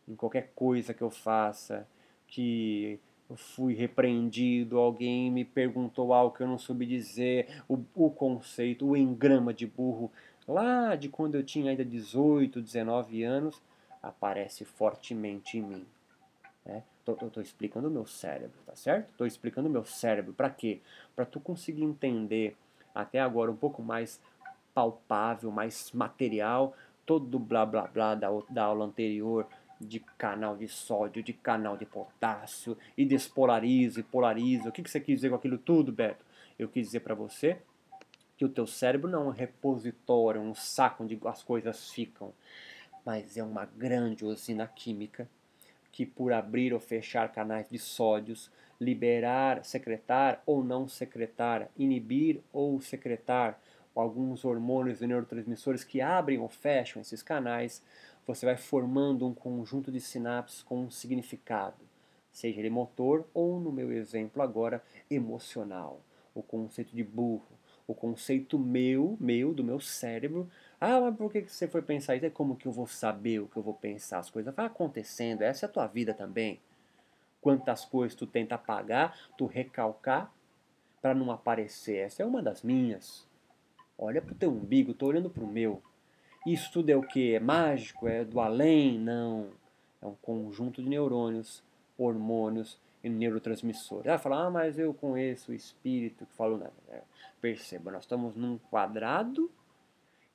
em 0.06 0.14
qualquer 0.14 0.52
coisa 0.54 0.92
que 0.92 1.02
eu 1.02 1.10
faça, 1.10 1.88
que 2.26 3.00
eu 3.30 3.36
fui 3.36 3.72
repreendido, 3.72 4.78
alguém 4.78 5.30
me 5.30 5.46
perguntou 5.46 6.12
algo 6.12 6.36
que 6.36 6.42
eu 6.42 6.46
não 6.46 6.58
soube 6.58 6.84
dizer, 6.84 7.62
o, 7.66 7.78
o 7.94 8.10
conceito, 8.10 8.86
o 8.86 8.96
engrama 8.96 9.54
de 9.54 9.66
burro 9.66 10.12
lá 10.46 10.94
de 10.96 11.08
quando 11.08 11.34
eu 11.34 11.42
tinha 11.42 11.70
ainda 11.70 11.84
18, 11.84 12.60
19 12.60 13.22
anos, 13.22 13.60
aparece 14.02 14.64
fortemente 14.64 15.58
em 15.58 15.62
mim. 15.62 15.86
Né? 16.64 16.82
Tô, 17.04 17.14
tô, 17.14 17.28
tô, 17.30 17.40
explicando 17.40 17.88
o 17.88 17.90
meu 17.90 18.06
cérebro, 18.06 18.58
tá 18.66 18.74
certo? 18.74 19.12
Tô 19.16 19.26
explicando 19.26 19.68
o 19.68 19.72
meu 19.72 19.84
cérebro. 19.84 20.32
Para 20.32 20.50
quê? 20.50 20.80
Para 21.14 21.24
tu 21.24 21.40
conseguir 21.40 21.82
entender 21.82 22.56
até 22.94 23.20
agora 23.20 23.50
um 23.50 23.56
pouco 23.56 23.82
mais 23.82 24.20
palpável, 24.74 25.50
mais 25.50 25.90
material, 25.92 26.74
todo 27.04 27.34
o 27.34 27.38
blá 27.38 27.66
blá 27.66 27.86
blá 27.86 28.14
da, 28.14 28.28
da 28.48 28.64
aula 28.64 28.84
anterior, 28.84 29.46
de 29.80 30.00
canal 30.00 30.56
de 30.56 30.68
sódio, 30.68 31.22
de 31.22 31.32
canal 31.32 31.76
de 31.76 31.84
potássio, 31.84 32.76
e 32.96 33.04
despolariza 33.04 34.00
e 34.00 34.02
polariza. 34.02 34.68
O 34.68 34.72
que, 34.72 34.82
que 34.82 34.90
você 34.90 35.00
quis 35.00 35.16
dizer 35.16 35.30
com 35.30 35.36
aquilo 35.36 35.58
tudo, 35.58 35.92
Beto? 35.92 36.24
Eu 36.58 36.68
quis 36.68 36.86
dizer 36.86 37.00
para 37.00 37.14
você 37.14 37.58
que 38.42 38.46
o 38.46 38.48
teu 38.48 38.66
cérebro 38.66 39.08
não 39.08 39.22
é 39.22 39.26
um 39.26 39.30
repositório, 39.30 40.40
um 40.40 40.52
saco 40.52 41.04
onde 41.04 41.16
as 41.26 41.44
coisas 41.44 41.92
ficam, 41.92 42.32
mas 43.06 43.36
é 43.36 43.44
uma 43.44 43.64
grande 43.64 44.24
usina 44.24 44.66
química 44.66 45.28
que 45.92 46.04
por 46.04 46.32
abrir 46.32 46.74
ou 46.74 46.80
fechar 46.80 47.30
canais 47.30 47.68
de 47.70 47.78
sódios, 47.78 48.50
liberar, 48.80 49.64
secretar 49.64 50.42
ou 50.44 50.64
não 50.64 50.88
secretar, 50.88 51.68
inibir 51.78 52.40
ou 52.52 52.80
secretar 52.80 53.60
alguns 53.94 54.44
hormônios 54.44 55.00
e 55.00 55.06
neurotransmissores 55.06 55.84
que 55.84 56.00
abrem 56.00 56.40
ou 56.40 56.48
fecham 56.48 57.00
esses 57.00 57.22
canais, 57.22 57.80
você 58.26 58.44
vai 58.44 58.56
formando 58.56 59.24
um 59.24 59.32
conjunto 59.32 59.92
de 59.92 60.00
sinapses 60.00 60.64
com 60.64 60.80
um 60.80 60.90
significado, 60.90 61.84
seja 62.32 62.58
ele 62.58 62.70
motor 62.70 63.24
ou, 63.32 63.60
no 63.60 63.70
meu 63.70 63.92
exemplo 63.92 64.42
agora, 64.42 64.82
emocional. 65.08 66.00
O 66.34 66.42
conceito 66.42 66.96
de 66.96 67.04
burro, 67.04 67.61
o 67.86 67.94
conceito 67.94 68.58
meu, 68.58 69.16
meu, 69.20 69.52
do 69.52 69.64
meu 69.64 69.80
cérebro. 69.80 70.48
Ah, 70.80 71.00
mas 71.00 71.16
por 71.16 71.30
que 71.30 71.42
você 71.42 71.68
foi 71.68 71.82
pensar 71.82 72.16
isso? 72.16 72.26
É 72.26 72.30
como 72.30 72.56
que 72.56 72.66
eu 72.66 72.72
vou 72.72 72.86
saber 72.86 73.40
o 73.40 73.48
que 73.48 73.56
eu 73.56 73.62
vou 73.62 73.74
pensar? 73.74 74.18
As 74.18 74.30
coisas 74.30 74.54
vão 74.54 74.64
acontecendo, 74.64 75.42
essa 75.42 75.66
é 75.66 75.68
a 75.68 75.72
tua 75.72 75.86
vida 75.86 76.14
também. 76.14 76.60
Quantas 77.40 77.84
coisas 77.84 78.16
tu 78.16 78.26
tenta 78.26 78.54
apagar, 78.54 79.16
tu 79.36 79.46
recalcar 79.46 80.32
para 81.00 81.14
não 81.14 81.30
aparecer. 81.30 81.96
Essa 81.96 82.22
é 82.22 82.26
uma 82.26 82.40
das 82.40 82.62
minhas. 82.62 83.26
Olha 83.98 84.22
pro 84.22 84.34
teu 84.34 84.50
umbigo, 84.50 84.94
tô 84.94 85.06
olhando 85.06 85.28
pro 85.28 85.46
meu. 85.46 85.82
Isso 86.46 86.72
tudo 86.72 86.90
é 86.90 86.96
o 86.96 87.02
que? 87.02 87.34
É 87.34 87.40
mágico? 87.40 88.08
É 88.08 88.24
do 88.24 88.40
além? 88.40 88.98
Não. 88.98 89.50
É 90.00 90.06
um 90.06 90.14
conjunto 90.22 90.82
de 90.82 90.88
neurônios, 90.88 91.62
hormônios 91.98 92.80
e 93.02 93.08
neurotransmissores. 93.08 94.06
Ah, 94.06 94.18
fala, 94.18 94.46
ah, 94.46 94.50
mas 94.50 94.78
eu 94.78 94.94
conheço 94.94 95.50
o 95.50 95.54
espírito 95.54 96.24
que 96.26 96.34
falou 96.34 96.58
nada. 96.58 96.72
É, 96.88 97.02
perceba, 97.40 97.90
nós 97.90 98.04
estamos 98.04 98.36
num 98.36 98.58
quadrado 98.58 99.50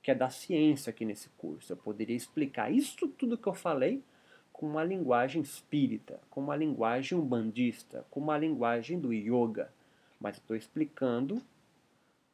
que 0.02 0.10
é 0.10 0.14
da 0.14 0.30
ciência 0.30 0.90
aqui 0.90 1.04
nesse 1.04 1.28
curso. 1.30 1.72
Eu 1.72 1.76
poderia 1.76 2.16
explicar 2.16 2.70
isso 2.70 3.08
tudo 3.08 3.38
que 3.38 3.48
eu 3.48 3.54
falei 3.54 4.02
com 4.52 4.66
uma 4.66 4.84
linguagem 4.84 5.40
espírita, 5.40 6.20
com 6.30 6.40
uma 6.40 6.56
linguagem 6.56 7.16
umbandista, 7.16 8.04
com 8.10 8.20
uma 8.20 8.36
linguagem 8.36 8.98
do 8.98 9.12
yoga. 9.12 9.72
Mas 10.20 10.36
estou 10.36 10.56
explicando 10.56 11.40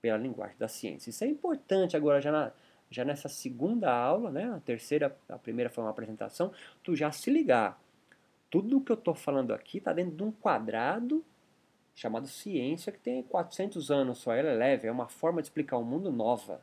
pela 0.00 0.18
linguagem 0.18 0.56
da 0.58 0.68
ciência. 0.68 1.10
Isso 1.10 1.24
é 1.24 1.26
importante 1.26 1.96
agora 1.96 2.20
já 2.20 2.32
na, 2.32 2.52
já 2.90 3.04
nessa 3.04 3.28
segunda 3.28 3.92
aula, 3.92 4.30
né? 4.30 4.52
A 4.54 4.60
terceira, 4.60 5.16
a 5.28 5.38
primeira 5.38 5.70
foi 5.70 5.84
uma 5.84 5.90
apresentação, 5.90 6.52
tu 6.82 6.94
já 6.94 7.10
se 7.10 7.30
ligar 7.30 7.82
tudo 8.54 8.80
que 8.80 8.92
eu 8.92 8.94
estou 8.94 9.16
falando 9.16 9.52
aqui 9.52 9.78
está 9.78 9.92
dentro 9.92 10.14
de 10.14 10.22
um 10.22 10.30
quadrado 10.30 11.24
chamado 11.92 12.28
ciência 12.28 12.92
que 12.92 13.00
tem 13.00 13.20
400 13.20 13.90
anos 13.90 14.18
só. 14.18 14.32
Ela 14.32 14.50
é 14.50 14.54
leve, 14.54 14.86
é 14.86 14.92
uma 14.92 15.08
forma 15.08 15.42
de 15.42 15.48
explicar 15.48 15.76
o 15.76 15.82
mundo 15.82 16.12
nova. 16.12 16.60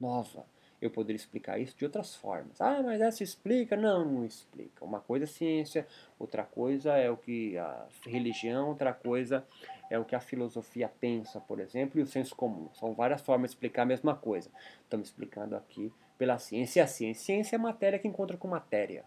Nova. 0.00 0.44
Eu 0.82 0.90
poderia 0.90 1.14
explicar 1.14 1.60
isso 1.60 1.76
de 1.76 1.84
outras 1.84 2.16
formas. 2.16 2.60
Ah, 2.60 2.82
mas 2.82 3.00
essa 3.00 3.22
explica? 3.22 3.76
Não, 3.76 4.04
não 4.04 4.24
explica. 4.24 4.84
Uma 4.84 4.98
coisa 4.98 5.26
é 5.26 5.28
ciência, 5.28 5.86
outra 6.18 6.42
coisa 6.42 6.96
é 6.96 7.08
o 7.08 7.16
que 7.16 7.56
a 7.56 7.86
religião, 8.04 8.70
outra 8.70 8.92
coisa 8.92 9.46
é 9.88 9.96
o 9.96 10.04
que 10.04 10.16
a 10.16 10.20
filosofia 10.20 10.90
pensa, 11.00 11.38
por 11.40 11.60
exemplo, 11.60 12.00
e 12.00 12.02
o 12.02 12.06
senso 12.06 12.34
comum. 12.34 12.68
São 12.74 12.94
várias 12.94 13.20
formas 13.20 13.52
de 13.52 13.54
explicar 13.54 13.82
a 13.82 13.86
mesma 13.86 14.16
coisa. 14.16 14.50
Estamos 14.82 15.06
explicando 15.06 15.54
aqui 15.54 15.92
pela 16.18 16.36
ciência. 16.36 16.80
E 16.80 16.82
a 16.82 16.88
ciência, 16.88 17.24
ciência 17.26 17.54
é 17.54 17.58
matéria 17.60 18.00
que 18.00 18.08
encontra 18.08 18.36
com 18.36 18.48
matéria. 18.48 19.04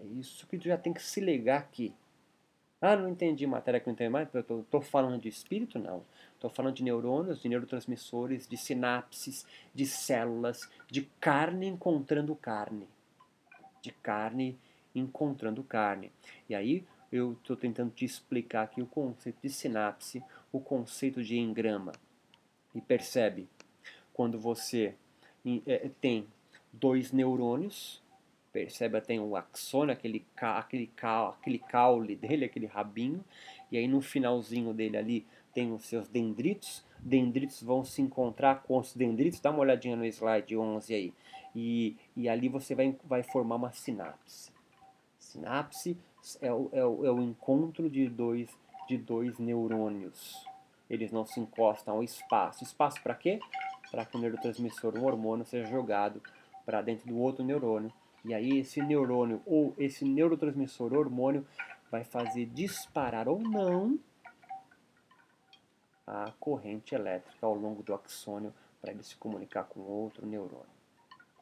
É 0.00 0.06
isso 0.18 0.46
que 0.46 0.58
tu 0.58 0.64
já 0.64 0.78
tem 0.78 0.92
que 0.92 1.02
se 1.02 1.20
ligar 1.20 1.60
aqui. 1.60 1.94
Ah, 2.80 2.96
não 2.96 3.10
entendi 3.10 3.46
matéria 3.46 3.78
que 3.78 3.86
não 3.86 3.92
entendi 3.92 4.08
mais. 4.08 4.28
Eu 4.32 4.60
estou 4.62 4.80
falando 4.80 5.20
de 5.20 5.28
espírito? 5.28 5.78
Não. 5.78 6.02
Estou 6.34 6.48
falando 6.48 6.76
de 6.76 6.82
neurônios, 6.82 7.42
de 7.42 7.48
neurotransmissores, 7.48 8.48
de 8.48 8.56
sinapses, 8.56 9.46
de 9.74 9.86
células, 9.86 10.68
de 10.88 11.02
carne 11.20 11.66
encontrando 11.66 12.34
carne. 12.34 12.88
De 13.82 13.92
carne 13.92 14.58
encontrando 14.94 15.62
carne. 15.62 16.10
E 16.48 16.54
aí 16.54 16.86
eu 17.12 17.32
estou 17.32 17.56
tentando 17.56 17.90
te 17.90 18.06
explicar 18.06 18.62
aqui 18.62 18.80
o 18.80 18.86
conceito 18.86 19.38
de 19.42 19.50
sinapse, 19.50 20.22
o 20.50 20.58
conceito 20.58 21.22
de 21.22 21.38
engrama. 21.38 21.92
E 22.74 22.80
percebe, 22.80 23.46
quando 24.14 24.38
você 24.38 24.94
é, 25.66 25.90
tem 26.00 26.26
dois 26.72 27.12
neurônios, 27.12 28.02
percebe, 28.52 29.00
tem 29.00 29.20
o 29.20 29.36
axônio, 29.36 29.92
aquele, 29.92 30.24
aquele, 30.36 30.90
aquele 31.02 31.58
caule 31.58 32.16
dele, 32.16 32.44
aquele 32.44 32.66
rabinho, 32.66 33.24
e 33.70 33.78
aí 33.78 33.86
no 33.86 34.00
finalzinho 34.00 34.72
dele 34.74 34.96
ali 34.96 35.26
tem 35.52 35.72
os 35.72 35.84
seus 35.84 36.08
dendritos, 36.08 36.84
dendritos 36.98 37.62
vão 37.62 37.84
se 37.84 38.02
encontrar 38.02 38.62
com 38.62 38.78
os 38.78 38.94
dendritos, 38.94 39.40
dá 39.40 39.50
uma 39.50 39.60
olhadinha 39.60 39.96
no 39.96 40.04
slide 40.04 40.56
11 40.56 40.94
aí, 40.94 41.14
e, 41.54 41.96
e 42.16 42.28
ali 42.28 42.48
você 42.48 42.74
vai, 42.74 42.96
vai 43.04 43.22
formar 43.22 43.56
uma 43.56 43.72
sinapse. 43.72 44.52
Sinapse 45.18 45.96
é 46.40 46.52
o, 46.52 46.68
é 46.72 46.84
o, 46.84 47.06
é 47.06 47.10
o 47.10 47.20
encontro 47.20 47.88
de 47.88 48.08
dois, 48.08 48.48
de 48.88 48.96
dois 48.96 49.38
neurônios. 49.38 50.44
Eles 50.88 51.12
não 51.12 51.24
se 51.24 51.38
encostam 51.38 51.94
ao 51.94 52.02
espaço. 52.02 52.64
Espaço 52.64 53.00
para 53.00 53.14
quê? 53.14 53.38
Para 53.90 54.04
que 54.04 54.16
o 54.16 54.20
neurotransmissor, 54.20 54.96
o 54.98 55.04
hormônio, 55.04 55.46
seja 55.46 55.70
jogado 55.70 56.20
para 56.66 56.82
dentro 56.82 57.06
do 57.06 57.16
outro 57.18 57.44
neurônio 57.44 57.92
e 58.24 58.34
aí 58.34 58.58
esse 58.58 58.82
neurônio 58.82 59.42
ou 59.46 59.74
esse 59.78 60.04
neurotransmissor 60.04 60.92
hormônio 60.92 61.46
vai 61.90 62.04
fazer 62.04 62.46
disparar 62.46 63.28
ou 63.28 63.38
não 63.40 63.98
a 66.06 66.32
corrente 66.38 66.94
elétrica 66.94 67.46
ao 67.46 67.54
longo 67.54 67.82
do 67.82 67.94
axônio 67.94 68.52
para 68.80 68.92
ele 68.92 69.02
se 69.02 69.16
comunicar 69.16 69.64
com 69.64 69.80
outro 69.80 70.26
neurônio. 70.26 70.80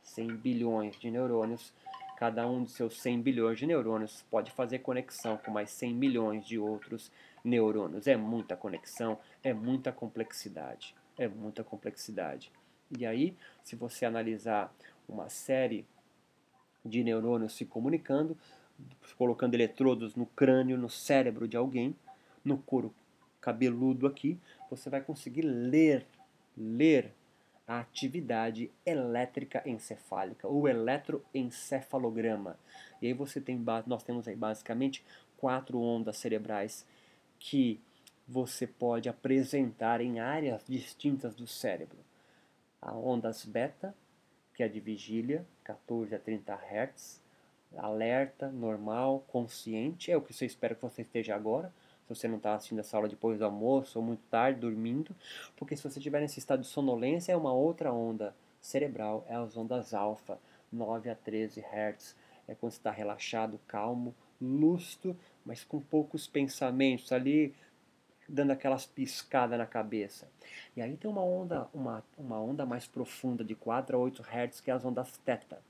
100 0.02 0.37
bilhões 0.37 0.99
de 0.99 1.11
neurônios, 1.11 1.73
cada 2.16 2.47
um 2.47 2.64
de 2.64 2.70
seus 2.70 3.00
100 3.00 3.23
bilhões 3.23 3.58
de 3.58 3.66
neurônios 3.66 4.25
pode 4.30 4.50
fazer 4.50 4.80
conexão 4.80 5.37
com 5.37 5.50
mais 5.50 5.70
100 5.70 5.94
milhões 5.94 6.47
de 6.47 6.58
outros 6.58 7.11
neurônios. 7.44 8.06
É 8.06 8.16
muita 8.16 8.56
conexão, 8.56 9.18
é 9.42 9.52
muita 9.52 9.92
complexidade, 9.92 10.94
é 11.16 11.28
muita 11.28 11.62
complexidade. 11.62 12.50
E 12.99 13.04
aí, 13.04 13.37
se 13.62 13.76
você 13.76 14.04
analisar 14.04 14.75
uma 15.08 15.28
série 15.28 15.87
de 16.85 17.02
neurônios 17.04 17.54
se 17.54 17.64
comunicando, 17.64 18.37
colocando 19.16 19.54
eletrodos 19.54 20.14
no 20.14 20.26
crânio, 20.26 20.78
no 20.78 20.88
cérebro 20.88 21.49
de 21.49 21.56
alguém, 21.56 21.94
no 22.44 22.58
couro 22.58 22.94
cabeludo 23.40 24.06
aqui, 24.06 24.38
você 24.70 24.90
vai 24.90 25.00
conseguir 25.00 25.42
ler, 25.42 26.06
ler 26.56 27.12
a 27.66 27.80
atividade 27.80 28.70
elétrica 28.85 29.62
encefálica, 29.66 30.49
o 30.49 30.66
eletroencefalograma. 30.66 32.58
E 33.02 33.06
aí 33.06 33.12
você 33.12 33.40
tem, 33.40 33.62
nós 33.87 34.02
temos 34.02 34.26
aí 34.26 34.35
basicamente 34.35 35.04
quatro 35.37 35.78
ondas 35.78 36.16
cerebrais 36.16 36.87
que 37.38 37.80
você 38.26 38.66
pode 38.66 39.08
apresentar 39.08 40.00
em 40.00 40.18
áreas 40.18 40.64
distintas 40.66 41.35
do 41.35 41.47
cérebro. 41.47 41.99
A 42.80 42.94
ondas 42.94 43.44
beta, 43.44 43.94
que 44.58 44.64
é 44.64 44.68
de 44.68 44.80
vigília, 44.80 45.46
14 45.62 46.16
a 46.16 46.18
30 46.18 46.52
Hz, 46.52 47.22
alerta, 47.76 48.48
normal, 48.48 49.24
consciente, 49.28 50.10
é 50.10 50.16
o 50.16 50.20
que 50.20 50.32
você 50.34 50.46
espera 50.46 50.74
que 50.74 50.82
você 50.82 51.02
esteja 51.02 51.36
agora, 51.36 51.72
se 52.02 52.08
você 52.08 52.26
não 52.26 52.38
está 52.38 52.56
assistindo 52.56 52.80
essa 52.80 52.96
aula 52.96 53.08
depois 53.08 53.38
do 53.38 53.44
almoço 53.44 54.00
ou 54.00 54.04
muito 54.04 54.24
tarde, 54.28 54.58
dormindo, 54.58 55.14
porque 55.56 55.76
se 55.76 55.82
você 55.84 56.00
estiver 56.00 56.20
nesse 56.20 56.40
estado 56.40 56.62
de 56.62 56.66
sonolência, 56.66 57.30
é 57.30 57.36
uma 57.36 57.52
outra 57.52 57.92
onda 57.92 58.34
cerebral, 58.60 59.24
é 59.28 59.36
as 59.36 59.56
ondas 59.56 59.94
alfa, 59.94 60.40
9 60.72 61.08
a 61.08 61.14
13 61.14 61.60
Hz, 61.60 62.16
é 62.48 62.54
quando 62.56 62.72
você 62.72 62.78
está 62.78 62.90
relaxado, 62.90 63.60
calmo, 63.64 64.12
lúcido, 64.42 65.16
mas 65.46 65.62
com 65.62 65.80
poucos 65.80 66.26
pensamentos 66.26 67.12
ali, 67.12 67.54
dando 68.28 68.50
aquelas 68.50 68.85
piscadas 68.85 69.58
na 69.58 69.66
cabeça. 69.66 70.28
E 70.76 70.82
aí 70.82 70.97
tem 70.97 71.11
uma 71.11 71.25
onda, 71.25 71.66
uma, 71.73 72.04
uma 72.16 72.40
onda 72.40 72.66
mais 72.66 72.87
profunda 72.87 73.42
de 73.42 73.54
4 73.54 73.97
a 73.97 74.00
8 74.00 74.23
Hz, 74.23 74.61
que 74.61 74.70
é 74.70 74.75
as 74.75 74.85
ondas 74.85 75.16
teta. 75.25 75.61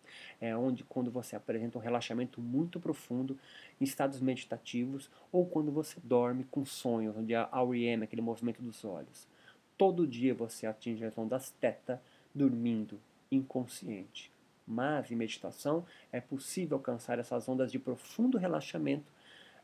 É 0.40 0.56
onde 0.56 0.82
quando 0.82 1.10
você 1.10 1.36
apresenta 1.36 1.78
um 1.78 1.80
relaxamento 1.80 2.40
muito 2.40 2.80
profundo 2.80 3.38
em 3.80 3.84
estados 3.84 4.20
meditativos 4.20 5.08
ou 5.30 5.46
quando 5.46 5.70
você 5.70 6.00
dorme 6.02 6.44
com 6.50 6.64
sonhos, 6.64 7.16
onde 7.16 7.34
a 7.34 7.48
REM, 7.52 8.02
aquele 8.02 8.22
movimento 8.22 8.60
dos 8.60 8.84
olhos. 8.84 9.28
Todo 9.76 10.06
dia 10.06 10.34
você 10.34 10.66
atinge 10.66 11.04
as 11.04 11.16
ondas 11.16 11.50
teta 11.60 12.02
dormindo 12.34 13.00
inconsciente. 13.30 14.32
Mas 14.66 15.10
em 15.10 15.14
meditação 15.14 15.86
é 16.12 16.20
possível 16.20 16.76
alcançar 16.76 17.18
essas 17.18 17.48
ondas 17.48 17.70
de 17.70 17.78
profundo 17.78 18.36
relaxamento 18.36 19.10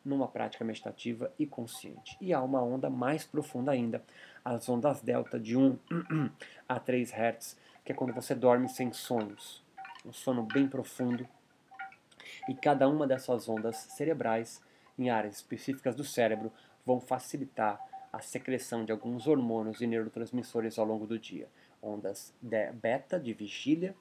numa 0.04 0.28
prática 0.28 0.64
meditativa 0.64 1.32
e 1.38 1.46
consciente. 1.46 2.16
E 2.20 2.32
há 2.32 2.42
uma 2.42 2.62
onda 2.62 2.90
mais 2.90 3.24
profunda 3.24 3.72
ainda, 3.72 4.02
as 4.44 4.68
ondas 4.68 5.00
delta 5.00 5.40
de 5.40 5.56
1 5.56 5.78
a 6.68 6.78
3 6.78 7.10
Hz, 7.10 7.56
que 7.84 7.92
é 7.92 7.94
quando 7.94 8.12
você 8.12 8.34
dorme 8.34 8.68
sem 8.68 8.92
sonhos, 8.92 9.64
um 10.04 10.12
sono 10.12 10.42
bem 10.42 10.68
profundo. 10.68 11.26
E 12.48 12.54
cada 12.54 12.88
uma 12.88 13.06
dessas 13.06 13.48
ondas 13.48 13.76
cerebrais, 13.76 14.62
em 14.98 15.10
áreas 15.10 15.36
específicas 15.36 15.94
do 15.94 16.04
cérebro, 16.04 16.52
vão 16.84 17.00
facilitar 17.00 17.80
a 18.12 18.20
secreção 18.20 18.84
de 18.84 18.92
alguns 18.92 19.26
hormônios 19.26 19.80
e 19.80 19.86
neurotransmissores 19.86 20.78
ao 20.78 20.86
longo 20.86 21.06
do 21.06 21.18
dia. 21.18 21.48
Ondas 21.82 22.32
beta 22.40 23.18
de 23.18 23.32
vigília, 23.32 23.94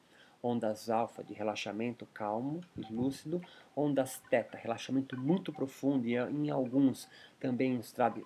ondas 0.44 0.90
alfa 0.90 1.24
de 1.24 1.34
relaxamento 1.34 2.06
calmo 2.08 2.60
e 2.76 2.82
lúcido, 2.94 3.42
ondas 3.74 4.22
teta, 4.30 4.58
relaxamento 4.58 5.18
muito 5.18 5.54
profundo 5.54 6.06
e 6.06 6.16
em 6.16 6.50
alguns 6.52 7.08
também 7.40 7.82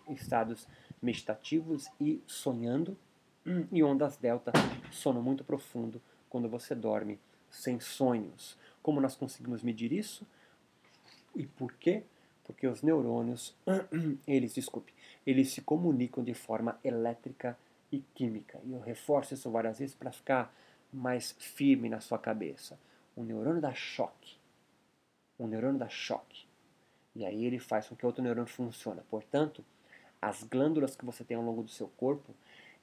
em 0.07 0.13
estados 0.13 0.67
meditativos 0.99 1.87
e 2.01 2.19
sonhando, 2.25 2.97
e 3.71 3.83
ondas 3.83 4.17
delta, 4.17 4.51
sono 4.91 5.21
muito 5.21 5.43
profundo 5.43 6.01
quando 6.27 6.49
você 6.49 6.73
dorme 6.73 7.19
sem 7.51 7.79
sonhos. 7.79 8.57
Como 8.81 8.99
nós 8.99 9.15
conseguimos 9.15 9.61
medir 9.61 9.91
isso? 9.91 10.25
E 11.35 11.45
por 11.45 11.73
quê? 11.73 12.03
Porque 12.43 12.67
os 12.67 12.81
neurônios, 12.81 13.55
eles, 14.25 14.55
desculpe, 14.55 14.91
eles 15.25 15.51
se 15.51 15.61
comunicam 15.61 16.23
de 16.23 16.33
forma 16.33 16.79
elétrica 16.83 17.55
e 17.91 17.99
química. 18.15 18.59
E 18.65 18.73
eu 18.73 18.79
reforço 18.79 19.35
isso 19.35 19.51
várias 19.51 19.77
vezes 19.77 19.93
para 19.93 20.11
ficar 20.11 20.53
mais 20.97 21.31
firme 21.39 21.89
na 21.89 21.99
sua 21.99 22.17
cabeça. 22.17 22.77
O 23.15 23.23
neurônio 23.23 23.61
dá 23.61 23.73
choque. 23.73 24.37
O 25.37 25.47
neurônio 25.47 25.79
dá 25.79 25.87
choque. 25.87 26.45
E 27.15 27.25
aí 27.25 27.45
ele 27.45 27.59
faz 27.59 27.87
com 27.87 27.95
que 27.95 28.05
outro 28.05 28.23
neurônio 28.23 28.49
funcione. 28.49 29.01
Portanto, 29.09 29.63
as 30.21 30.43
glândulas 30.43 30.95
que 30.95 31.05
você 31.05 31.23
tem 31.23 31.37
ao 31.37 31.43
longo 31.43 31.63
do 31.63 31.69
seu 31.69 31.87
corpo, 31.87 32.33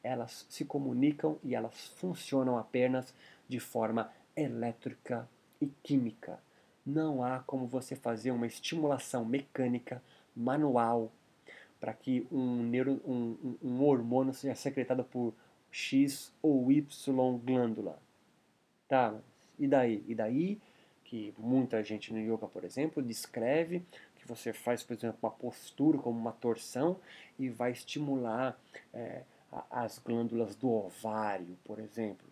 elas 0.02 0.46
se 0.48 0.64
comunicam 0.64 1.38
e 1.42 1.54
elas 1.54 1.88
funcionam 1.96 2.56
apenas 2.58 3.14
de 3.48 3.58
forma 3.58 4.10
elétrica 4.36 5.28
e 5.60 5.66
química. 5.82 6.38
Não 6.84 7.22
há 7.24 7.40
como 7.40 7.66
você 7.66 7.96
fazer 7.96 8.30
uma 8.30 8.46
estimulação 8.46 9.24
mecânica, 9.24 10.02
manual, 10.36 11.10
para 11.80 11.92
que 11.92 12.26
um, 12.30 12.62
neuro, 12.62 13.00
um, 13.04 13.36
um, 13.42 13.58
um 13.62 13.82
hormônio 13.84 14.34
seja 14.34 14.54
secretado 14.54 15.04
por 15.04 15.34
X 15.70 16.32
ou 16.42 16.70
Y 16.70 17.38
glândula. 17.38 17.98
Tá, 18.88 19.14
e 19.58 19.66
daí? 19.66 20.04
E 20.06 20.14
daí 20.14 20.60
que 21.04 21.34
muita 21.38 21.82
gente 21.82 22.12
no 22.12 22.18
yoga, 22.18 22.46
por 22.48 22.64
exemplo, 22.64 23.02
descreve 23.02 23.84
que 24.16 24.26
você 24.26 24.52
faz, 24.52 24.82
por 24.82 24.94
exemplo, 24.94 25.18
uma 25.22 25.30
postura 25.30 25.98
como 25.98 26.18
uma 26.18 26.32
torção 26.32 26.98
e 27.38 27.48
vai 27.48 27.72
estimular 27.72 28.58
é, 28.92 29.22
as 29.70 29.98
glândulas 29.98 30.56
do 30.56 30.70
ovário, 30.70 31.56
por 31.64 31.78
exemplo. 31.78 32.26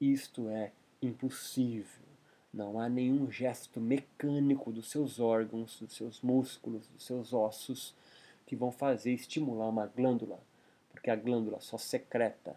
Isto 0.00 0.48
é 0.48 0.72
impossível. 1.02 2.04
Não 2.52 2.78
há 2.78 2.88
nenhum 2.88 3.30
gesto 3.30 3.80
mecânico 3.80 4.72
dos 4.72 4.90
seus 4.90 5.18
órgãos, 5.18 5.80
dos 5.80 5.94
seus 5.94 6.20
músculos, 6.20 6.86
dos 6.86 7.04
seus 7.04 7.32
ossos 7.32 7.94
que 8.46 8.54
vão 8.54 8.70
fazer 8.70 9.12
estimular 9.12 9.68
uma 9.68 9.86
glândula, 9.86 10.38
porque 10.90 11.10
a 11.10 11.16
glândula 11.16 11.60
só 11.60 11.76
secreta 11.76 12.56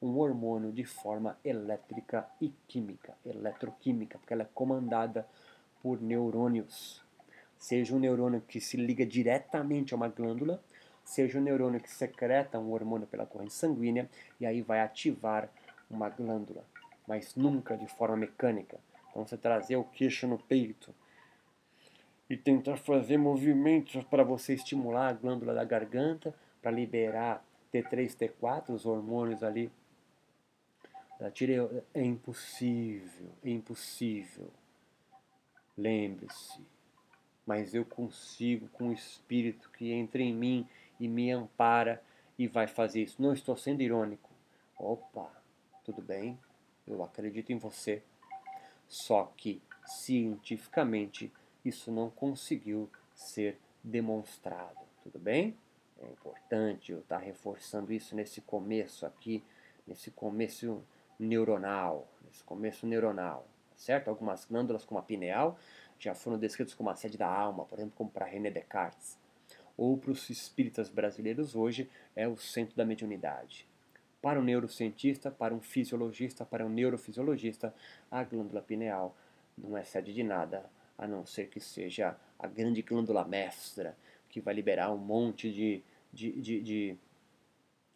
um 0.00 0.18
hormônio 0.18 0.72
de 0.72 0.84
forma 0.84 1.38
elétrica 1.44 2.28
e 2.40 2.52
química, 2.68 3.14
eletroquímica, 3.24 4.18
porque 4.18 4.32
ela 4.32 4.42
é 4.42 4.48
comandada 4.54 5.26
por 5.82 6.00
neurônios. 6.00 7.02
Seja 7.58 7.94
um 7.94 7.98
neurônio 7.98 8.40
que 8.40 8.60
se 8.60 8.76
liga 8.76 9.04
diretamente 9.04 9.92
a 9.92 9.96
uma 9.96 10.08
glândula, 10.08 10.62
seja 11.04 11.38
um 11.38 11.42
neurônio 11.42 11.80
que 11.80 11.90
secreta 11.90 12.58
um 12.58 12.70
hormônio 12.72 13.06
pela 13.06 13.26
corrente 13.26 13.54
sanguínea 13.54 14.08
e 14.38 14.46
aí 14.46 14.62
vai 14.62 14.80
ativar 14.80 15.48
uma 15.90 16.08
glândula, 16.08 16.62
mas 17.06 17.34
nunca 17.34 17.76
de 17.76 17.88
forma 17.88 18.16
mecânica. 18.16 18.78
Então 19.10 19.26
você 19.26 19.36
trazer 19.36 19.76
o 19.76 19.84
queixo 19.84 20.28
no 20.28 20.38
peito 20.38 20.94
e 22.30 22.36
tentar 22.36 22.76
fazer 22.76 23.16
movimentos 23.16 24.04
para 24.04 24.22
você 24.22 24.54
estimular 24.54 25.08
a 25.08 25.12
glândula 25.12 25.54
da 25.54 25.64
garganta, 25.64 26.34
para 26.60 26.70
liberar 26.70 27.42
T3, 27.72 28.14
T4, 28.14 28.70
os 28.70 28.84
hormônios 28.84 29.42
ali 29.42 29.70
da 31.18 31.30
tireoide. 31.30 31.82
É 31.92 32.02
impossível, 32.02 33.30
é 33.44 33.50
impossível. 33.50 34.50
Lembre-se, 35.76 36.60
mas 37.46 37.74
eu 37.74 37.84
consigo 37.84 38.68
com 38.68 38.88
o 38.88 38.92
Espírito 38.92 39.70
que 39.70 39.92
entra 39.92 40.22
em 40.22 40.34
mim 40.34 40.68
e 40.98 41.08
me 41.08 41.30
ampara 41.30 42.02
e 42.38 42.46
vai 42.46 42.66
fazer 42.66 43.02
isso. 43.02 43.20
Não 43.22 43.32
estou 43.32 43.56
sendo 43.56 43.82
irônico. 43.82 44.30
Opa, 44.76 45.30
tudo 45.84 46.02
bem, 46.02 46.38
eu 46.86 47.02
acredito 47.02 47.50
em 47.50 47.58
você. 47.58 48.02
Só 48.88 49.32
que, 49.36 49.60
cientificamente, 49.84 51.32
isso 51.64 51.90
não 51.92 52.10
conseguiu 52.10 52.90
ser 53.14 53.58
demonstrado. 53.82 54.78
Tudo 55.02 55.18
bem? 55.18 55.56
É 56.00 56.06
importante 56.06 56.92
eu 56.92 57.00
estar 57.00 57.18
reforçando 57.18 57.92
isso 57.92 58.14
nesse 58.14 58.40
começo 58.40 59.04
aqui, 59.04 59.42
nesse 59.86 60.10
começo 60.10 60.82
neuronal, 61.18 62.08
nesse 62.24 62.42
começo 62.44 62.86
neuronal, 62.86 63.46
certo? 63.76 64.08
Algumas 64.08 64.44
glândulas 64.44 64.84
como 64.84 65.00
a 65.00 65.02
pineal 65.02 65.58
já 65.98 66.14
foram 66.14 66.38
descritas 66.38 66.74
como 66.74 66.90
a 66.90 66.94
sede 66.94 67.18
da 67.18 67.28
alma, 67.28 67.64
por 67.64 67.78
exemplo, 67.78 67.94
como 67.96 68.10
para 68.10 68.26
René 68.26 68.50
Descartes. 68.50 69.18
Ou 69.76 69.96
para 69.96 70.10
os 70.10 70.28
espíritas 70.30 70.88
brasileiros 70.88 71.54
hoje 71.54 71.88
é 72.14 72.26
o 72.26 72.36
centro 72.36 72.76
da 72.76 72.84
mediunidade. 72.84 73.66
Para 74.20 74.40
um 74.40 74.44
neurocientista, 74.44 75.30
para 75.30 75.54
um 75.54 75.60
fisiologista, 75.60 76.44
para 76.44 76.66
um 76.66 76.68
neurofisiologista, 76.68 77.74
a 78.10 78.24
glândula 78.24 78.60
pineal 78.60 79.16
não 79.56 79.76
é 79.76 79.84
sede 79.84 80.12
de 80.12 80.22
nada, 80.22 80.68
a 80.96 81.06
não 81.06 81.24
ser 81.24 81.48
que 81.48 81.60
seja 81.60 82.16
a 82.38 82.46
grande 82.46 82.82
glândula 82.82 83.24
mestra, 83.24 83.96
que 84.28 84.40
vai 84.40 84.54
liberar 84.54 84.92
um 84.92 84.98
monte 84.98 85.52
de, 85.52 85.82
de, 86.12 86.32
de, 86.40 86.60
de, 86.60 86.98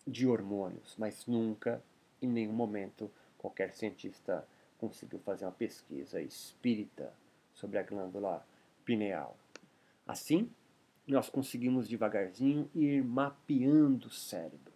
de 0.06 0.26
hormônios, 0.26 0.94
mas 0.96 1.26
nunca 1.26 1.82
em 2.26 2.28
nenhum 2.28 2.52
momento 2.52 3.11
qualquer 3.38 3.72
cientista 3.72 4.46
conseguiu 4.78 5.18
fazer 5.20 5.44
uma 5.44 5.52
pesquisa 5.52 6.20
espírita 6.20 7.12
sobre 7.54 7.78
a 7.78 7.82
glândula 7.82 8.44
pineal. 8.85 9.37
Assim, 10.06 10.50
nós 11.06 11.28
conseguimos 11.28 11.88
devagarzinho 11.88 12.70
ir 12.74 13.02
mapeando 13.04 14.08
o 14.08 14.11
cérebro. 14.11 14.72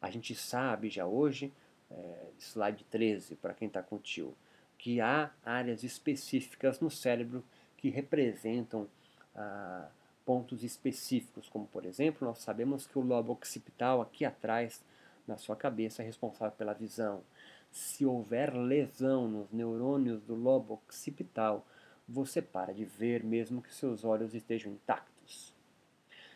A 0.00 0.10
gente 0.10 0.34
sabe 0.34 0.90
já 0.90 1.06
hoje, 1.06 1.52
é, 1.90 2.26
slide 2.38 2.84
13, 2.84 3.36
para 3.36 3.54
quem 3.54 3.68
está 3.68 3.82
com 3.82 3.96
o 3.96 4.00
tio, 4.00 4.34
que 4.76 5.00
há 5.00 5.30
áreas 5.44 5.84
específicas 5.84 6.80
no 6.80 6.90
cérebro 6.90 7.44
que 7.76 7.88
representam 7.88 8.88
ah, 9.34 9.88
pontos 10.24 10.62
específicos, 10.62 11.48
como 11.48 11.66
por 11.66 11.84
exemplo, 11.84 12.26
nós 12.26 12.38
sabemos 12.38 12.86
que 12.86 12.98
o 12.98 13.02
lobo 13.02 13.32
occipital 13.32 14.00
aqui 14.00 14.24
atrás 14.24 14.82
na 15.26 15.36
sua 15.36 15.56
cabeça 15.56 16.02
responsável 16.02 16.56
pela 16.56 16.72
visão. 16.72 17.22
Se 17.70 18.04
houver 18.04 18.54
lesão 18.54 19.28
nos 19.28 19.50
neurônios 19.50 20.22
do 20.22 20.34
lobo 20.34 20.74
occipital, 20.74 21.66
você 22.08 22.42
para 22.42 22.74
de 22.74 22.84
ver 22.84 23.24
mesmo 23.24 23.62
que 23.62 23.74
seus 23.74 24.04
olhos 24.04 24.34
estejam 24.34 24.72
intactos. 24.72 25.54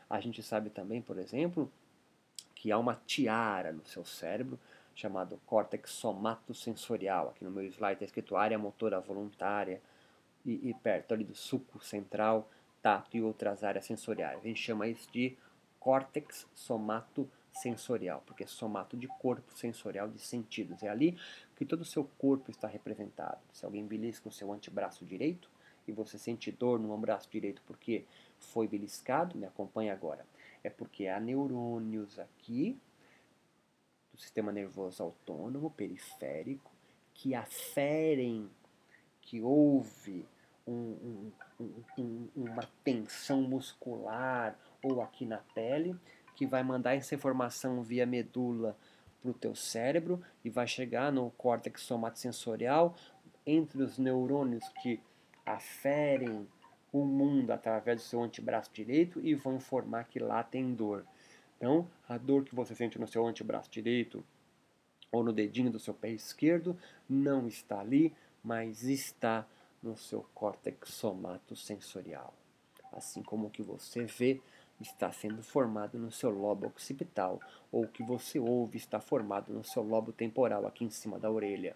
A 0.08 0.20
gente 0.20 0.42
sabe 0.42 0.70
também, 0.70 1.02
por 1.02 1.18
exemplo, 1.18 1.70
que 2.54 2.70
há 2.70 2.78
uma 2.78 3.00
tiara 3.06 3.72
no 3.72 3.84
seu 3.84 4.04
cérebro 4.04 4.58
chamado 4.94 5.38
córtex 5.44 5.90
somatosensorial. 5.90 7.28
Aqui 7.28 7.44
no 7.44 7.50
meu 7.50 7.64
slide 7.64 7.94
está 7.94 8.04
escrito 8.06 8.36
área 8.36 8.58
motora 8.58 8.98
voluntária 9.00 9.82
e, 10.44 10.70
e 10.70 10.74
perto 10.74 11.12
ali 11.12 11.24
do 11.24 11.34
suco 11.34 11.84
central, 11.84 12.48
tato 12.80 13.16
e 13.16 13.22
outras 13.22 13.62
áreas 13.62 13.84
sensoriais. 13.84 14.38
A 14.38 14.46
gente 14.46 14.60
chama 14.60 14.88
isso 14.88 15.10
de 15.12 15.36
córtex 15.78 16.48
somatosensorial, 16.54 17.35
porque 18.26 18.44
é 18.44 18.46
somato 18.46 18.96
de 18.96 19.06
corpo 19.06 19.56
sensorial 19.56 20.08
de 20.08 20.18
sentidos. 20.18 20.82
É 20.82 20.88
ali 20.88 21.18
que 21.54 21.64
todo 21.64 21.80
o 21.80 21.84
seu 21.84 22.04
corpo 22.18 22.50
está 22.50 22.68
representado. 22.68 23.40
Se 23.52 23.64
alguém 23.64 23.86
belisca 23.86 24.28
o 24.28 24.32
seu 24.32 24.52
antebraço 24.52 25.04
direito 25.04 25.50
e 25.86 25.92
você 25.92 26.18
sente 26.18 26.50
dor 26.52 26.78
no 26.78 26.96
braço 26.98 27.30
direito 27.30 27.62
porque 27.66 28.04
foi 28.38 28.68
beliscado, 28.68 29.38
me 29.38 29.46
acompanha 29.46 29.92
agora. 29.92 30.26
É 30.62 30.70
porque 30.70 31.06
há 31.06 31.18
neurônios 31.18 32.18
aqui 32.18 32.78
do 34.12 34.20
sistema 34.20 34.52
nervoso 34.52 35.02
autônomo 35.02 35.70
periférico 35.70 36.72
que 37.14 37.34
aferem 37.34 38.50
que 39.20 39.40
houve 39.40 40.26
um, 40.66 41.30
um, 41.60 41.82
um, 41.98 42.28
uma 42.34 42.68
tensão 42.82 43.42
muscular 43.42 44.58
ou 44.82 45.00
aqui 45.00 45.24
na 45.24 45.38
pele 45.38 45.96
que 46.36 46.46
vai 46.46 46.62
mandar 46.62 46.94
essa 46.94 47.14
informação 47.14 47.82
via 47.82 48.06
medula 48.06 48.76
para 49.20 49.30
o 49.30 49.34
teu 49.34 49.54
cérebro 49.56 50.22
e 50.44 50.50
vai 50.50 50.66
chegar 50.66 51.10
no 51.10 51.30
córtex 51.32 51.82
somatosensorial 51.82 52.94
entre 53.44 53.82
os 53.82 53.98
neurônios 53.98 54.68
que 54.82 55.00
aferem 55.44 56.46
o 56.92 57.04
mundo 57.04 57.50
através 57.50 58.00
do 58.00 58.04
seu 58.04 58.22
antebraço 58.22 58.70
direito 58.72 59.20
e 59.20 59.34
vão 59.34 59.56
informar 59.56 60.04
que 60.04 60.18
lá 60.18 60.42
tem 60.42 60.74
dor. 60.74 61.04
Então, 61.56 61.88
a 62.08 62.18
dor 62.18 62.44
que 62.44 62.54
você 62.54 62.74
sente 62.74 62.98
no 62.98 63.08
seu 63.08 63.26
antebraço 63.26 63.70
direito 63.70 64.24
ou 65.10 65.24
no 65.24 65.32
dedinho 65.32 65.70
do 65.70 65.78
seu 65.78 65.94
pé 65.94 66.10
esquerdo 66.10 66.78
não 67.08 67.48
está 67.48 67.80
ali, 67.80 68.14
mas 68.44 68.82
está 68.84 69.46
no 69.82 69.96
seu 69.96 70.26
córtex 70.34 70.90
somatosensorial. 70.90 72.34
Assim 72.92 73.22
como 73.22 73.46
o 73.46 73.50
que 73.50 73.62
você 73.62 74.04
vê 74.04 74.40
está 74.80 75.10
sendo 75.10 75.42
formado 75.42 75.98
no 75.98 76.10
seu 76.10 76.30
lobo 76.30 76.66
occipital, 76.66 77.40
ou 77.72 77.84
o 77.84 77.88
que 77.88 78.02
você 78.02 78.38
ouve 78.38 78.76
está 78.76 79.00
formado 79.00 79.52
no 79.52 79.64
seu 79.64 79.82
lobo 79.82 80.12
temporal, 80.12 80.66
aqui 80.66 80.84
em 80.84 80.90
cima 80.90 81.18
da 81.18 81.30
orelha. 81.30 81.74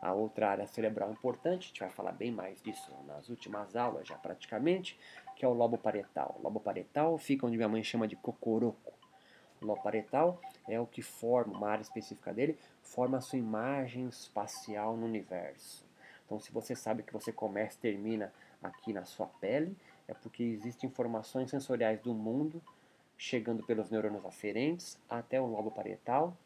A 0.00 0.14
outra 0.14 0.50
área 0.50 0.66
cerebral 0.66 1.10
importante, 1.10 1.64
a 1.64 1.66
gente 1.68 1.80
vai 1.80 1.90
falar 1.90 2.12
bem 2.12 2.30
mais 2.30 2.60
disso 2.62 2.90
nas 3.06 3.28
últimas 3.28 3.76
aulas 3.76 4.08
já 4.08 4.16
praticamente, 4.16 4.98
que 5.36 5.44
é 5.44 5.48
o 5.48 5.52
lobo 5.52 5.76
parietal. 5.76 6.36
O 6.38 6.42
lobo 6.42 6.58
parietal 6.58 7.18
fica 7.18 7.46
onde 7.46 7.56
minha 7.56 7.68
mãe 7.68 7.84
chama 7.84 8.08
de 8.08 8.16
cocoroco. 8.16 8.94
O 9.60 9.66
lobo 9.66 9.82
parietal 9.82 10.40
é 10.66 10.80
o 10.80 10.86
que 10.86 11.02
forma, 11.02 11.54
uma 11.54 11.68
área 11.68 11.82
específica 11.82 12.32
dele, 12.32 12.58
forma 12.82 13.18
a 13.18 13.20
sua 13.20 13.38
imagem 13.38 14.08
espacial 14.08 14.96
no 14.96 15.04
universo. 15.04 15.84
Então, 16.24 16.40
se 16.40 16.50
você 16.50 16.74
sabe 16.74 17.02
que 17.02 17.12
você 17.12 17.30
começa 17.30 17.76
e 17.76 17.80
termina 17.80 18.32
aqui 18.62 18.92
na 18.92 19.04
sua 19.04 19.26
pele, 19.26 19.76
é 20.10 20.14
porque 20.14 20.42
existem 20.42 20.90
informações 20.90 21.50
sensoriais 21.50 22.00
do 22.00 22.12
mundo 22.12 22.60
chegando 23.16 23.62
pelos 23.62 23.90
neurônios 23.90 24.24
aferentes 24.24 24.98
até 25.08 25.40
o 25.40 25.46
lobo 25.46 25.70
parietal, 25.70 26.36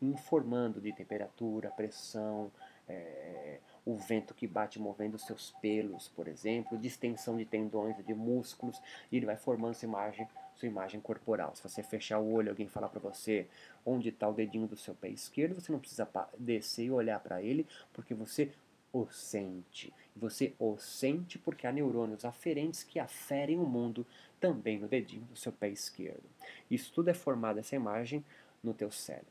informando 0.00 0.80
de 0.80 0.92
temperatura, 0.92 1.70
pressão, 1.70 2.50
é, 2.88 3.58
o 3.84 3.96
vento 3.96 4.32
que 4.32 4.46
bate 4.46 4.78
movendo 4.78 5.18
seus 5.18 5.50
pelos, 5.60 6.08
por 6.08 6.28
exemplo, 6.28 6.78
distensão 6.78 7.36
de 7.36 7.44
tendões, 7.44 7.96
de 8.06 8.14
músculos, 8.14 8.80
e 9.10 9.16
ele 9.16 9.26
vai 9.26 9.36
formando 9.36 9.74
sua 9.74 9.86
imagem, 9.86 10.28
sua 10.54 10.68
imagem 10.68 11.00
corporal. 11.00 11.54
Se 11.56 11.62
você 11.62 11.82
fechar 11.82 12.20
o 12.20 12.32
olho, 12.32 12.50
alguém 12.50 12.68
falar 12.68 12.88
para 12.88 13.00
você 13.00 13.48
onde 13.84 14.10
está 14.10 14.28
o 14.28 14.32
dedinho 14.32 14.68
do 14.68 14.76
seu 14.76 14.94
pé 14.94 15.08
esquerdo, 15.08 15.60
você 15.60 15.72
não 15.72 15.80
precisa 15.80 16.08
descer 16.38 16.86
e 16.86 16.90
olhar 16.90 17.18
para 17.20 17.42
ele, 17.42 17.66
porque 17.92 18.14
você 18.14 18.52
o 18.92 19.06
sente. 19.10 19.92
Você 20.16 20.54
o 20.58 20.76
sente 20.78 21.38
porque 21.38 21.66
há 21.66 21.72
neurônios 21.72 22.24
aferentes 22.24 22.82
que 22.82 22.98
aferem 22.98 23.58
o 23.58 23.64
mundo 23.64 24.06
também 24.40 24.78
no 24.78 24.88
dedinho 24.88 25.24
do 25.24 25.36
seu 25.36 25.52
pé 25.52 25.68
esquerdo. 25.68 26.24
Isso 26.70 26.92
tudo 26.92 27.08
é 27.08 27.14
formado, 27.14 27.58
essa 27.58 27.76
imagem, 27.76 28.24
no 28.62 28.74
teu 28.74 28.90
cérebro. 28.90 29.28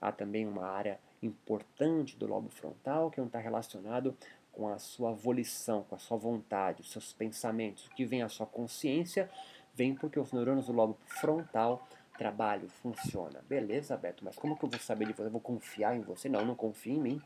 Há 0.00 0.10
também 0.10 0.46
uma 0.46 0.66
área 0.66 0.98
importante 1.22 2.16
do 2.16 2.26
lobo 2.26 2.48
frontal 2.48 3.10
que 3.10 3.20
não 3.20 3.26
está 3.26 3.38
relacionado 3.38 4.16
com 4.52 4.68
a 4.68 4.78
sua 4.78 5.12
volição, 5.12 5.84
com 5.84 5.94
a 5.94 5.98
sua 5.98 6.16
vontade, 6.16 6.82
os 6.82 6.90
seus 6.90 7.12
pensamentos. 7.12 7.86
O 7.86 7.90
que 7.90 8.04
vem 8.04 8.22
à 8.22 8.28
sua 8.28 8.46
consciência 8.46 9.30
vem 9.74 9.94
porque 9.94 10.18
os 10.18 10.32
neurônios 10.32 10.66
do 10.66 10.72
lobo 10.72 10.98
frontal 11.06 11.86
trabalham, 12.18 12.68
funciona. 12.68 13.42
Beleza, 13.48 13.96
Beto, 13.96 14.24
mas 14.24 14.36
como 14.36 14.56
que 14.56 14.64
eu 14.64 14.68
vou 14.68 14.78
saber 14.78 15.06
de 15.06 15.12
você? 15.12 15.22
Eu 15.24 15.30
vou 15.30 15.40
confiar 15.40 15.96
em 15.96 16.02
você? 16.02 16.28
Não, 16.28 16.44
não 16.44 16.54
confie 16.54 16.92
em 16.92 17.00
mim. 17.00 17.22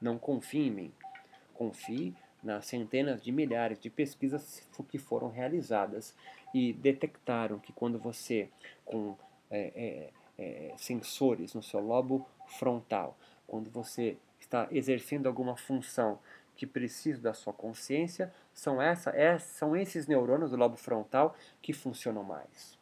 Não 0.00 0.18
confie 0.18 0.68
em 0.68 0.70
mim. 0.70 0.92
Confie 1.52 2.14
nas 2.42 2.66
centenas 2.66 3.22
de 3.22 3.30
milhares 3.30 3.78
de 3.78 3.90
pesquisas 3.90 4.62
que 4.88 4.98
foram 4.98 5.28
realizadas 5.28 6.14
e 6.54 6.72
detectaram 6.72 7.58
que 7.58 7.72
quando 7.72 7.98
você, 7.98 8.48
com 8.84 9.16
é, 9.50 10.10
é, 10.38 10.70
é, 10.70 10.74
sensores 10.76 11.54
no 11.54 11.62
seu 11.62 11.80
lobo 11.80 12.26
frontal. 12.46 13.16
Quando 13.46 13.70
você 13.70 14.16
está 14.38 14.68
exercendo 14.70 15.26
alguma 15.26 15.56
função 15.56 16.18
que 16.56 16.66
precisa 16.66 17.20
da 17.20 17.34
sua 17.34 17.52
consciência, 17.52 18.32
são, 18.52 18.80
essa, 18.80 19.10
é, 19.10 19.38
são 19.38 19.76
esses 19.76 20.06
neurônios 20.06 20.50
do 20.50 20.56
lobo 20.56 20.76
frontal 20.76 21.34
que 21.60 21.72
funcionam 21.72 22.22
mais. 22.22 22.78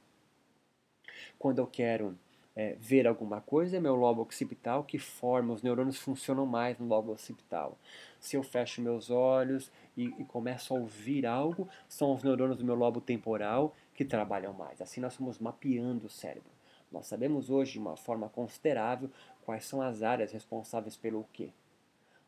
Quando 1.38 1.58
eu 1.58 1.66
quero 1.66 2.18
é, 2.58 2.74
ver 2.76 3.06
alguma 3.06 3.40
coisa, 3.40 3.76
é 3.76 3.80
meu 3.80 3.94
lobo 3.94 4.20
occipital 4.20 4.82
que 4.82 4.98
forma, 4.98 5.54
os 5.54 5.62
neurônios 5.62 5.96
funcionam 5.96 6.44
mais 6.44 6.76
no 6.76 6.88
lobo 6.88 7.12
occipital. 7.12 7.78
Se 8.18 8.34
eu 8.34 8.42
fecho 8.42 8.82
meus 8.82 9.10
olhos 9.10 9.70
e, 9.96 10.06
e 10.18 10.24
começo 10.24 10.74
a 10.74 10.76
ouvir 10.76 11.24
algo, 11.24 11.68
são 11.88 12.12
os 12.12 12.24
neurônios 12.24 12.58
do 12.58 12.64
meu 12.64 12.74
lobo 12.74 13.00
temporal 13.00 13.76
que 13.94 14.04
trabalham 14.04 14.52
mais. 14.52 14.82
Assim 14.82 15.00
nós 15.00 15.12
estamos 15.12 15.38
mapeando 15.38 16.06
o 16.06 16.10
cérebro. 16.10 16.50
Nós 16.90 17.06
sabemos 17.06 17.48
hoje 17.48 17.74
de 17.74 17.78
uma 17.78 17.96
forma 17.96 18.28
considerável 18.28 19.08
quais 19.44 19.64
são 19.64 19.80
as 19.80 20.02
áreas 20.02 20.32
responsáveis 20.32 20.96
pelo 20.96 21.24
quê. 21.32 21.52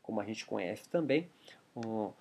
Como 0.01 0.21
a 0.21 0.25
gente 0.25 0.47
conhece 0.47 0.89
também, 0.89 1.29
um, 1.75 2.13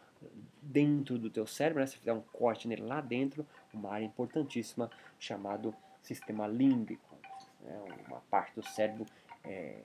dentro 0.59 1.19
do 1.19 1.29
teu 1.29 1.45
cérebro, 1.45 1.81
né, 1.81 1.85
se 1.85 1.97
fizer 1.97 2.13
um 2.13 2.21
corte 2.21 2.67
nele 2.67 2.81
lá 2.81 3.01
dentro, 3.01 3.45
uma 3.71 3.91
área 3.91 4.05
importantíssima 4.05 4.89
chamado 5.19 5.75
sistema 6.01 6.47
límbico, 6.47 7.08
né, 7.61 7.79
uma 8.07 8.21
parte 8.29 8.55
do 8.55 8.63
cérebro 8.63 9.05
é, 9.43 9.81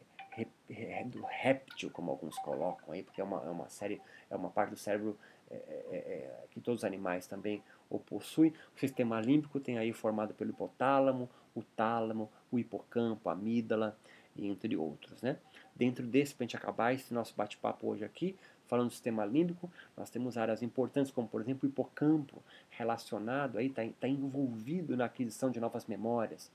é, 0.71 1.05
do 1.05 1.23
réptil, 1.23 1.91
como 1.91 2.11
alguns 2.11 2.37
colocam 2.39 2.93
aí, 2.93 3.03
porque 3.03 3.21
é 3.21 3.25
uma, 3.25 3.43
é 3.45 3.51
uma 3.51 3.69
série, 3.69 4.01
é 4.31 4.37
uma 4.37 4.51
parte 4.51 4.71
do 4.71 4.77
cérebro 4.77 5.17
é, 5.51 5.55
é, 5.55 5.97
é 5.97 6.45
que 6.51 6.61
todos 6.61 6.81
os 6.81 6.85
animais 6.85 7.27
também 7.27 7.63
o 7.89 7.99
possuem. 7.99 8.53
O 8.75 8.81
sistema 8.81 9.21
límbico 9.21 9.61
tem 9.61 9.79
aí 9.79 9.93
formado 9.93 10.35
pelo 10.35 10.51
hipotálamo, 10.51 11.29
o 11.55 11.63
tálamo, 11.63 12.31
o 12.51 12.59
hipocampo, 12.59 13.29
a 13.29 13.33
amígdala, 13.33 13.97
entre 14.37 14.77
outros. 14.77 15.23
Né? 15.23 15.37
Dentro 15.75 16.07
desse, 16.07 16.35
para 16.35 16.45
a 16.45 16.47
gente 16.47 16.57
acabar 16.57 16.93
esse 16.93 17.13
nosso 17.15 17.35
bate-papo 17.37 17.87
hoje 17.87 18.05
aqui, 18.05 18.37
falando 18.67 18.89
do 18.89 18.93
sistema 18.93 19.25
límbico, 19.25 19.71
nós 19.97 20.11
temos 20.11 20.37
áreas 20.37 20.63
importantes, 20.63 21.13
como 21.13 21.29
por 21.29 21.41
exemplo 21.41 21.69
o 21.69 21.71
hipocampo, 21.71 22.43
relacionado, 22.71 23.61
está 23.61 23.83
tá 24.01 24.09
envolvido 24.09 24.97
na 24.97 25.05
aquisição 25.05 25.51
de 25.51 25.61
novas 25.61 25.87
memórias. 25.87 26.51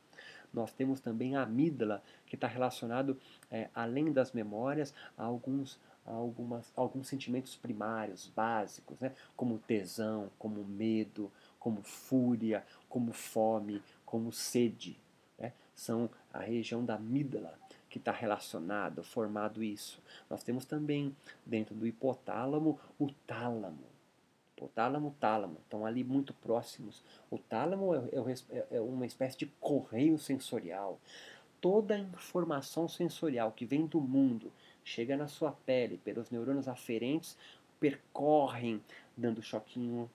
Nós 0.53 0.71
temos 0.71 0.99
também 0.99 1.35
a 1.35 1.43
amígdala, 1.43 2.03
que 2.25 2.35
está 2.35 2.47
relacionado, 2.47 3.17
é, 3.51 3.69
além 3.73 4.11
das 4.11 4.31
memórias, 4.31 4.93
a 5.17 5.23
alguns, 5.23 5.79
a 6.05 6.11
algumas, 6.11 6.71
alguns 6.75 7.07
sentimentos 7.07 7.55
primários, 7.55 8.31
básicos, 8.35 8.99
né? 8.99 9.13
como 9.35 9.59
tesão, 9.59 10.29
como 10.37 10.63
medo, 10.63 11.31
como 11.59 11.81
fúria, 11.83 12.65
como 12.87 13.11
fome, 13.11 13.81
como 14.05 14.31
sede. 14.31 14.97
Né? 15.37 15.53
São 15.75 16.09
a 16.33 16.39
região 16.39 16.83
da 16.83 16.95
amígdala 16.95 17.57
que 17.89 17.97
está 17.97 18.11
relacionado, 18.11 19.03
formado 19.03 19.63
isso. 19.63 20.01
Nós 20.29 20.43
temos 20.43 20.63
também 20.63 21.15
dentro 21.45 21.73
do 21.75 21.87
hipotálamo 21.87 22.79
o 22.99 23.11
tálamo. 23.25 23.88
O 24.59 24.67
tálamo, 24.67 25.15
tálamo, 25.19 25.57
estão 25.63 25.85
ali 25.85 26.03
muito 26.03 26.33
próximos. 26.33 27.03
O 27.31 27.37
tálamo 27.37 27.95
é, 27.95 27.99
é, 28.51 28.67
é 28.77 28.81
uma 28.81 29.05
espécie 29.05 29.37
de 29.37 29.45
correio 29.59 30.17
sensorial. 30.17 30.99
Toda 31.61 31.95
a 31.95 31.99
informação 31.99 32.87
sensorial 32.87 33.51
que 33.51 33.65
vem 33.65 33.85
do 33.85 33.99
mundo 33.99 34.51
chega 34.83 35.15
na 35.15 35.27
sua 35.27 35.51
pele 35.51 35.97
pelos 35.97 36.29
neurônios 36.29 36.67
aferentes, 36.67 37.37
percorrem, 37.79 38.81
dando 39.15 39.41
choquinho 39.41 40.09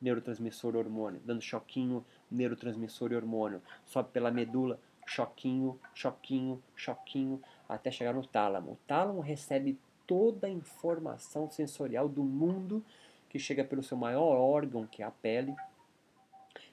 neurotransmissor 0.00 0.76
hormônio, 0.76 1.20
dando 1.24 1.42
choquinho 1.42 2.04
neurotransmissor 2.30 3.12
e 3.12 3.16
hormônio, 3.16 3.60
sobe 3.84 4.08
pela 4.10 4.30
medula, 4.30 4.80
choquinho, 5.06 5.78
choquinho, 5.94 6.62
choquinho, 6.74 7.42
até 7.68 7.90
chegar 7.90 8.14
no 8.14 8.26
tálamo. 8.26 8.72
O 8.72 8.78
tálamo 8.86 9.20
recebe 9.20 9.78
toda 10.06 10.46
a 10.46 10.50
informação 10.50 11.50
sensorial 11.50 12.08
do 12.08 12.22
mundo 12.22 12.84
que 13.30 13.38
chega 13.38 13.64
pelo 13.64 13.82
seu 13.82 13.96
maior 13.96 14.36
órgão, 14.36 14.86
que 14.86 15.02
é 15.02 15.06
a 15.06 15.10
pele. 15.10 15.54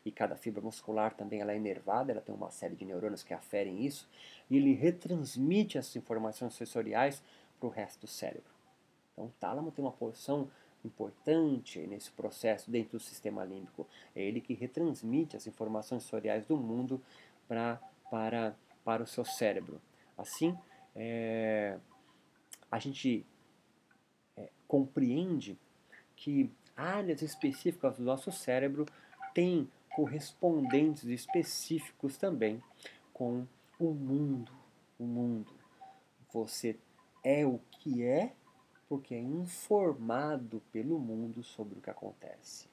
E 0.03 0.11
cada 0.11 0.35
fibra 0.35 0.61
muscular 0.61 1.13
também 1.13 1.39
ela 1.39 1.53
é 1.53 1.57
inervada, 1.57 2.11
ela 2.11 2.21
tem 2.21 2.33
uma 2.33 2.49
série 2.49 2.75
de 2.75 2.83
neurônios 2.83 3.23
que 3.23 3.33
aferem 3.33 3.85
isso, 3.85 4.09
e 4.49 4.57
ele 4.57 4.73
retransmite 4.73 5.77
essas 5.77 5.95
informações 5.95 6.53
sensoriais 6.53 7.21
para 7.59 7.67
o 7.67 7.69
resto 7.69 8.01
do 8.01 8.07
cérebro. 8.07 8.51
Então 9.13 9.25
o 9.25 9.33
tálamo 9.39 9.71
tem 9.71 9.85
uma 9.85 9.91
porção 9.91 10.49
importante 10.83 11.79
nesse 11.87 12.11
processo 12.11 12.71
dentro 12.71 12.97
do 12.97 13.03
sistema 13.03 13.43
límbico. 13.43 13.85
É 14.15 14.21
ele 14.21 14.41
que 14.41 14.53
retransmite 14.53 15.35
as 15.37 15.45
informações 15.45 16.03
sensoriais 16.03 16.45
do 16.45 16.57
mundo 16.57 17.01
pra, 17.47 17.79
para, 18.09 18.55
para 18.83 19.03
o 19.03 19.07
seu 19.07 19.25
cérebro. 19.25 19.79
Assim, 20.17 20.57
é, 20.95 21.77
a 22.71 22.79
gente 22.79 23.25
é, 24.35 24.49
compreende 24.67 25.57
que 26.17 26.51
áreas 26.75 27.21
específicas 27.21 27.95
do 27.95 28.03
nosso 28.03 28.31
cérebro 28.31 28.85
têm 29.33 29.69
correspondentes 29.95 31.05
específicos 31.05 32.17
também 32.17 32.61
com 33.13 33.47
o 33.79 33.91
mundo. 33.91 34.51
O 34.99 35.05
mundo. 35.05 35.53
Você 36.33 36.77
é 37.23 37.45
o 37.45 37.59
que 37.71 38.03
é 38.03 38.33
porque 38.89 39.15
é 39.15 39.19
informado 39.19 40.61
pelo 40.71 40.99
mundo 40.99 41.43
sobre 41.43 41.77
o 41.77 41.81
que 41.81 41.89
acontece. 41.89 42.67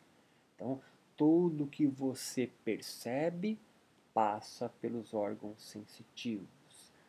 Então, 0.55 0.81
tudo 1.17 1.67
que 1.67 1.87
você 1.87 2.51
percebe 2.65 3.59
passa 4.13 4.69
pelos 4.81 5.13
órgãos 5.13 5.63
sensitivos. 5.63 6.49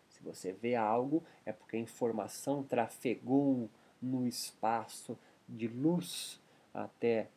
Se 0.10 0.24
você 0.24 0.52
vê 0.54 0.76
algo, 0.76 1.24
é 1.46 1.54
porque 1.54 1.78
a 1.78 1.80
informação 1.80 2.64
trafegou 2.64 3.70
no 4.02 4.28
espaço 4.28 5.18
de 5.48 5.68
luz 5.68 6.42
até 6.74 7.30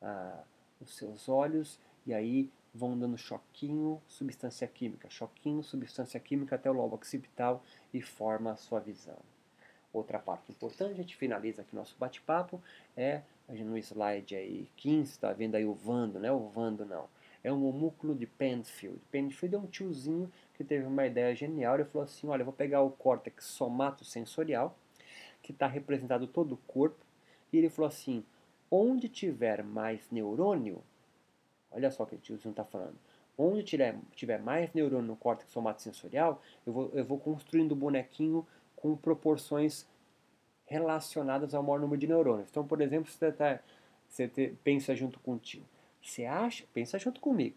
ah, 0.00 0.42
os 0.80 0.96
seus 0.96 1.28
olhos 1.28 1.78
e 2.06 2.14
aí 2.14 2.50
vão 2.72 2.98
dando 2.98 3.18
choquinho, 3.18 4.00
substância 4.06 4.66
química, 4.66 5.10
choquinho, 5.10 5.62
substância 5.62 6.18
química 6.20 6.56
até 6.56 6.70
o 6.70 6.74
lobo 6.74 6.94
occipital 6.94 7.62
e 7.92 8.00
forma 8.00 8.52
a 8.52 8.56
sua 8.56 8.80
visão. 8.80 9.18
Outra 9.92 10.20
parte 10.20 10.52
importante, 10.52 10.92
a 10.92 10.96
gente 10.96 11.16
finaliza 11.16 11.62
aqui 11.62 11.74
nosso 11.74 11.96
bate-papo, 11.98 12.62
é 12.96 13.22
no 13.48 13.76
slide 13.76 14.36
aí 14.36 14.68
15, 14.76 15.10
está 15.10 15.32
vendo 15.32 15.56
aí 15.56 15.64
o 15.64 15.74
Vando, 15.74 16.20
né? 16.20 16.30
O 16.30 16.48
Vando 16.48 16.86
não. 16.86 17.08
É 17.42 17.52
um 17.52 17.66
homúnculo 17.66 18.14
de 18.14 18.26
Penfield. 18.26 19.00
Penfield 19.10 19.56
é 19.56 19.58
um 19.58 19.66
tiozinho 19.66 20.30
que 20.54 20.62
teve 20.62 20.86
uma 20.86 21.06
ideia 21.06 21.34
genial. 21.34 21.74
Ele 21.74 21.84
falou 21.84 22.04
assim: 22.04 22.28
olha, 22.28 22.42
eu 22.42 22.44
vou 22.44 22.54
pegar 22.54 22.82
o 22.82 22.90
córtex 22.90 23.44
somatosensorial, 23.46 24.76
que 25.42 25.50
está 25.50 25.66
representado 25.66 26.26
todo 26.28 26.52
o 26.52 26.58
corpo, 26.58 27.04
e 27.52 27.58
ele 27.58 27.68
falou 27.68 27.88
assim: 27.88 28.24
onde 28.70 29.08
tiver 29.08 29.62
mais 29.62 30.10
neurônio, 30.10 30.82
olha 31.70 31.90
só 31.90 32.04
o 32.04 32.06
que 32.06 32.14
o 32.14 32.18
tiozinho 32.18 32.52
está 32.52 32.64
falando. 32.64 32.96
Onde 33.36 33.62
tiver, 33.62 33.96
tiver 34.12 34.38
mais 34.38 34.72
neurônio 34.74 35.06
no 35.06 35.16
córtex 35.16 35.50
somatosensorial, 35.50 36.42
eu 36.66 36.72
vou, 36.72 36.90
eu 36.92 37.04
vou 37.04 37.18
construindo 37.18 37.72
o 37.72 37.76
bonequinho 37.76 38.46
com 38.76 38.96
proporções 38.96 39.86
relacionadas 40.66 41.54
ao 41.54 41.62
maior 41.62 41.80
número 41.80 41.98
de 41.98 42.06
neurônios. 42.06 42.48
Então, 42.50 42.66
por 42.66 42.80
exemplo, 42.80 43.10
você, 43.10 43.32
tá, 43.32 43.60
você 44.08 44.28
te, 44.28 44.54
pensa 44.62 44.94
junto 44.94 45.18
contigo. 45.20 45.64
Você 46.00 46.24
acha, 46.24 46.64
pensa 46.72 46.98
junto 46.98 47.20
comigo. 47.20 47.56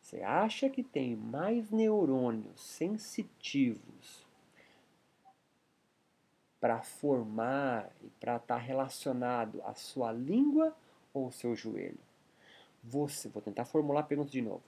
Você 0.00 0.22
acha 0.22 0.68
que 0.68 0.82
tem 0.82 1.16
mais 1.16 1.70
neurônios 1.70 2.60
sensitivos 2.60 4.23
para 6.64 6.80
formar 6.80 7.90
e 8.02 8.08
para 8.18 8.36
estar 8.36 8.54
tá 8.54 8.56
relacionado 8.56 9.60
à 9.64 9.74
sua 9.74 10.10
língua 10.10 10.74
ou 11.12 11.26
ao 11.26 11.30
seu 11.30 11.54
joelho? 11.54 11.98
Você, 12.82 13.28
vou 13.28 13.42
tentar 13.42 13.66
formular 13.66 14.00
a 14.00 14.04
pergunta 14.04 14.30
de 14.30 14.40
novo. 14.40 14.62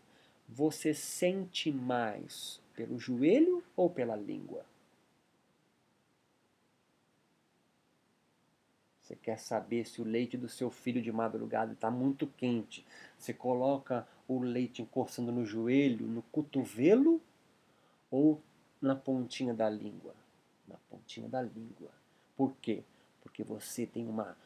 Você 0.46 0.92
sente 0.92 1.72
mais 1.72 2.60
pelo 2.74 2.98
joelho 2.98 3.64
ou 3.74 3.88
pela 3.88 4.14
língua? 4.14 4.62
Você 9.00 9.16
quer 9.16 9.38
saber 9.38 9.86
se 9.86 10.02
o 10.02 10.04
leite 10.04 10.36
do 10.36 10.50
seu 10.50 10.70
filho 10.70 11.00
de 11.00 11.10
madrugada 11.10 11.72
está 11.72 11.90
muito 11.90 12.26
quente. 12.26 12.84
Você 13.16 13.32
coloca 13.32 14.06
o 14.28 14.38
leite 14.38 14.82
encostando 14.82 15.32
no 15.32 15.46
joelho, 15.46 16.06
no 16.06 16.20
cotovelo 16.24 17.22
ou 18.10 18.38
na 18.82 18.94
pontinha 18.94 19.54
da 19.54 19.70
língua? 19.70 20.14
Na 20.68 20.76
pontinha 20.90 21.28
da 21.28 21.42
língua. 21.42 21.90
Por 22.36 22.54
quê? 22.60 22.82
Porque 23.22 23.42
você 23.42 23.86
tem 23.86 24.06
uma, 24.06 24.36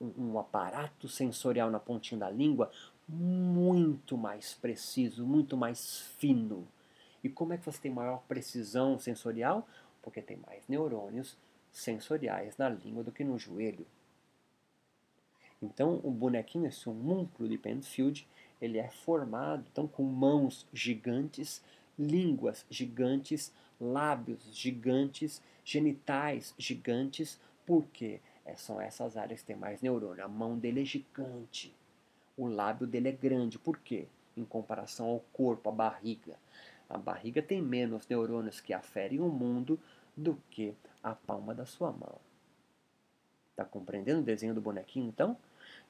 um, 0.00 0.12
um 0.16 0.38
aparato 0.38 1.08
sensorial 1.08 1.70
na 1.70 1.80
pontinha 1.80 2.18
da 2.18 2.30
língua 2.30 2.70
muito 3.08 4.16
mais 4.16 4.54
preciso, 4.54 5.26
muito 5.26 5.56
mais 5.56 6.00
fino. 6.18 6.66
E 7.22 7.28
como 7.28 7.52
é 7.52 7.58
que 7.58 7.64
você 7.64 7.80
tem 7.80 7.90
maior 7.90 8.22
precisão 8.28 8.98
sensorial? 8.98 9.66
Porque 10.02 10.22
tem 10.22 10.38
mais 10.46 10.66
neurônios 10.68 11.36
sensoriais 11.72 12.56
na 12.56 12.68
língua 12.68 13.02
do 13.02 13.12
que 13.12 13.24
no 13.24 13.38
joelho. 13.38 13.86
Então, 15.62 16.00
o 16.02 16.10
bonequinho, 16.10 16.66
esse 16.66 16.88
homúnculo 16.88 17.48
de 17.48 17.58
Penfield, 17.58 18.26
ele 18.60 18.78
é 18.78 18.88
formado 18.88 19.64
então 19.70 19.86
com 19.86 20.02
mãos 20.02 20.66
gigantes, 20.72 21.62
línguas 21.98 22.64
gigantes, 22.70 23.52
lábios 23.78 24.42
gigantes, 24.54 25.42
genitais 25.70 26.54
gigantes. 26.58 27.40
Por 27.64 27.86
quê? 27.92 28.20
É, 28.44 28.56
são 28.56 28.80
essas 28.80 29.16
áreas 29.16 29.40
que 29.40 29.46
têm 29.46 29.56
mais 29.56 29.80
neurônio. 29.80 30.24
A 30.24 30.28
mão 30.28 30.58
dele 30.58 30.82
é 30.82 30.84
gigante. 30.84 31.74
O 32.36 32.46
lábio 32.46 32.86
dele 32.86 33.08
é 33.08 33.12
grande. 33.12 33.58
Por 33.58 33.78
quê? 33.78 34.06
Em 34.36 34.44
comparação 34.44 35.06
ao 35.06 35.20
corpo, 35.32 35.68
a 35.68 35.72
barriga. 35.72 36.36
A 36.88 36.98
barriga 36.98 37.40
tem 37.40 37.62
menos 37.62 38.08
neurônios 38.08 38.60
que 38.60 38.72
aferem 38.72 39.20
o 39.20 39.28
mundo 39.28 39.78
do 40.16 40.36
que 40.50 40.74
a 41.02 41.14
palma 41.14 41.54
da 41.54 41.64
sua 41.64 41.92
mão. 41.92 42.18
Está 43.50 43.64
compreendendo 43.64 44.20
o 44.20 44.24
desenho 44.24 44.54
do 44.54 44.60
bonequinho 44.60 45.06
então? 45.06 45.36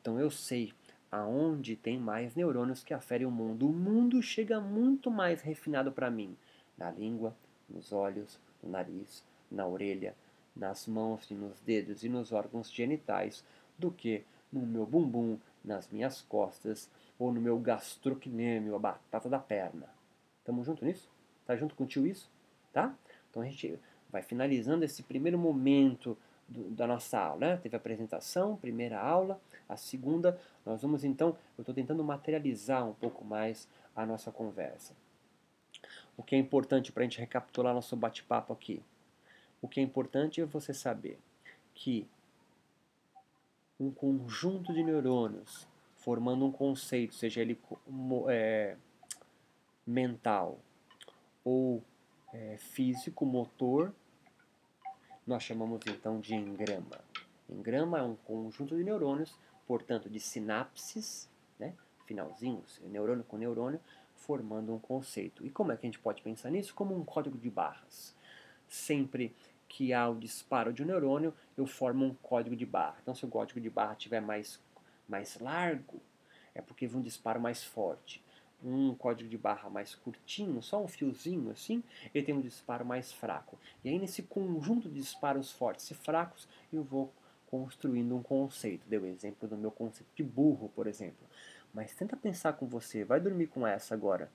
Então 0.01 0.21
eu 0.21 0.31
sei 0.31 0.75
aonde 1.11 1.75
tem 1.75 1.99
mais 1.99 2.35
neurônios 2.35 2.85
que 2.85 2.93
aferem 2.93 3.27
o 3.27 3.31
mundo. 3.31 3.69
O 3.69 3.73
mundo 3.73 4.23
chega 4.23 4.61
muito 4.61 5.11
mais 5.11 5.40
refinado 5.40 5.90
para 5.90 6.11
mim 6.11 6.37
na 6.77 6.90
língua, 6.90 7.35
nos 7.69 7.93
olhos, 7.93 8.38
no 8.62 8.71
nariz, 8.71 9.25
na 9.51 9.67
orelha, 9.67 10.15
nas 10.55 10.87
mãos 10.87 11.31
e 11.31 11.35
nos 11.35 11.61
dedos 11.61 12.05
e 12.05 12.09
nos 12.09 12.33
órgãos 12.33 12.71
genitais 12.71 13.45
do 13.79 13.91
que 13.91 14.25
no 14.53 14.61
meu 14.67 14.87
bumbum, 14.87 15.39
nas 15.65 15.89
minhas 15.89 16.23
costas 16.23 16.91
ou 17.19 17.33
no 17.33 17.41
meu 17.41 17.59
gastrocnêmio, 17.59 18.75
a 18.75 18.79
batata 18.79 19.29
da 19.29 19.39
perna. 19.39 19.89
Tamo 20.45 20.65
junto 20.65 20.85
nisso? 20.85 21.09
Tá 21.45 21.57
junto 21.57 21.75
contigo 21.75 22.07
isso? 22.07 22.31
Tá? 22.73 22.95
Então 23.31 23.43
a 23.43 23.45
gente 23.45 23.79
vai 24.11 24.23
finalizando 24.23 24.85
esse 24.85 25.03
primeiro 25.03 25.39
momento 25.39 26.17
do, 26.49 26.71
da 26.71 26.87
nossa 26.87 27.19
aula. 27.19 27.41
Né? 27.41 27.57
Teve 27.57 27.77
a 27.77 27.79
apresentação, 27.79 28.57
primeira 28.57 29.01
aula. 29.01 29.41
A 29.69 29.77
segunda, 29.77 30.39
nós 30.65 30.83
vamos 30.83 31.05
então, 31.05 31.37
eu 31.57 31.63
estou 31.63 31.75
tentando 31.75 32.03
materializar 32.03 32.87
um 32.87 32.95
pouco 32.95 33.25
mais 33.25 33.69
a 33.95 34.05
nossa 34.05 34.33
conversa. 34.33 34.95
O 36.17 36.23
que 36.23 36.35
é 36.35 36.39
importante 36.39 36.93
para 36.93 37.03
a 37.03 37.05
gente 37.05 37.19
recapitular 37.21 37.73
nosso 37.73 37.97
bate-papo 37.97 38.53
aqui? 38.53 38.83
O 39.62 39.68
que 39.68 39.81
é 39.81 39.83
importante 39.83 40.40
é 40.40 40.44
você 40.44 40.73
saber 40.73 41.18
que 41.75 42.07
um 43.79 43.90
conjunto 43.90 44.73
de 44.73 44.83
neurônios 44.83 45.66
formando 46.01 46.46
um 46.46 46.53
conceito, 46.53 47.14
seja 47.14 47.40
ele 47.40 47.59
é, 48.29 48.77
mental 49.87 50.59
ou 51.44 51.83
é, 52.33 52.57
físico, 52.57 53.27
motor, 53.27 53.94
nós 55.27 55.42
chamamos 55.42 55.81
então 55.87 56.18
de 56.18 56.35
engrama. 56.35 57.01
Engrama 57.49 57.99
é 57.99 58.03
um 58.03 58.16
conjunto 58.16 58.77
de 58.77 58.83
neurônios, 58.83 59.37
portanto, 59.66 60.09
de 60.09 60.18
sinapses, 60.18 61.29
né, 61.59 61.75
finalzinhos, 62.07 62.81
neurônio 62.85 63.25
com 63.25 63.37
neurônio, 63.37 63.81
formando 64.14 64.75
um 64.75 64.79
conceito. 64.79 65.44
E 65.44 65.51
como 65.51 65.73
é 65.73 65.77
que 65.77 65.87
a 65.87 65.88
gente 65.88 65.99
pode 65.99 66.23
pensar 66.23 66.51
nisso? 66.51 66.75
Como 66.75 66.96
um 66.96 67.05
código 67.05 67.37
de 67.37 67.51
barras. 67.51 68.14
Sempre 68.68 69.35
que 69.70 69.92
há 69.92 70.09
o 70.09 70.16
disparo 70.16 70.72
de 70.72 70.83
um 70.83 70.87
neurônio, 70.87 71.33
eu 71.56 71.64
formo 71.64 72.04
um 72.04 72.12
código 72.12 72.56
de 72.56 72.66
barra. 72.66 72.98
Então, 73.00 73.14
se 73.14 73.24
o 73.24 73.28
código 73.28 73.61
de 73.61 73.70
barra 73.70 73.94
tiver 73.94 74.20
mais, 74.20 74.61
mais 75.09 75.38
largo, 75.38 76.02
é 76.52 76.61
porque 76.61 76.88
vi 76.88 76.96
um 76.96 77.00
disparo 77.00 77.40
mais 77.40 77.62
forte. 77.62 78.22
Um 78.64 78.96
código 78.96 79.30
de 79.30 79.38
barra 79.38 79.70
mais 79.70 79.94
curtinho, 79.94 80.61
só 80.61 80.83
um 80.83 80.88
fiozinho 80.88 81.52
assim, 81.52 81.85
ele 82.12 82.26
tem 82.26 82.35
um 82.35 82.40
disparo 82.40 82.85
mais 82.85 83.12
fraco. 83.12 83.56
E 83.85 83.88
aí, 83.88 83.96
nesse 83.96 84.24
conjunto 84.24 84.88
de 84.88 84.96
disparos 84.96 85.52
fortes 85.52 85.88
e 85.88 85.94
fracos, 85.94 86.48
eu 86.72 86.83
vou 86.83 87.12
construindo 87.46 88.16
um 88.16 88.24
conceito. 88.24 88.88
Deu 88.88 89.02
o 89.02 89.06
exemplo 89.06 89.48
do 89.48 89.56
meu 89.56 89.70
conceito 89.70 90.11
de 90.16 90.24
burro, 90.24 90.68
por 90.74 90.88
exemplo. 90.88 91.28
Mas 91.72 91.94
tenta 91.94 92.16
pensar 92.16 92.54
com 92.54 92.66
você, 92.66 93.04
vai 93.04 93.20
dormir 93.20 93.46
com 93.46 93.64
essa 93.64 93.94
agora. 93.94 94.30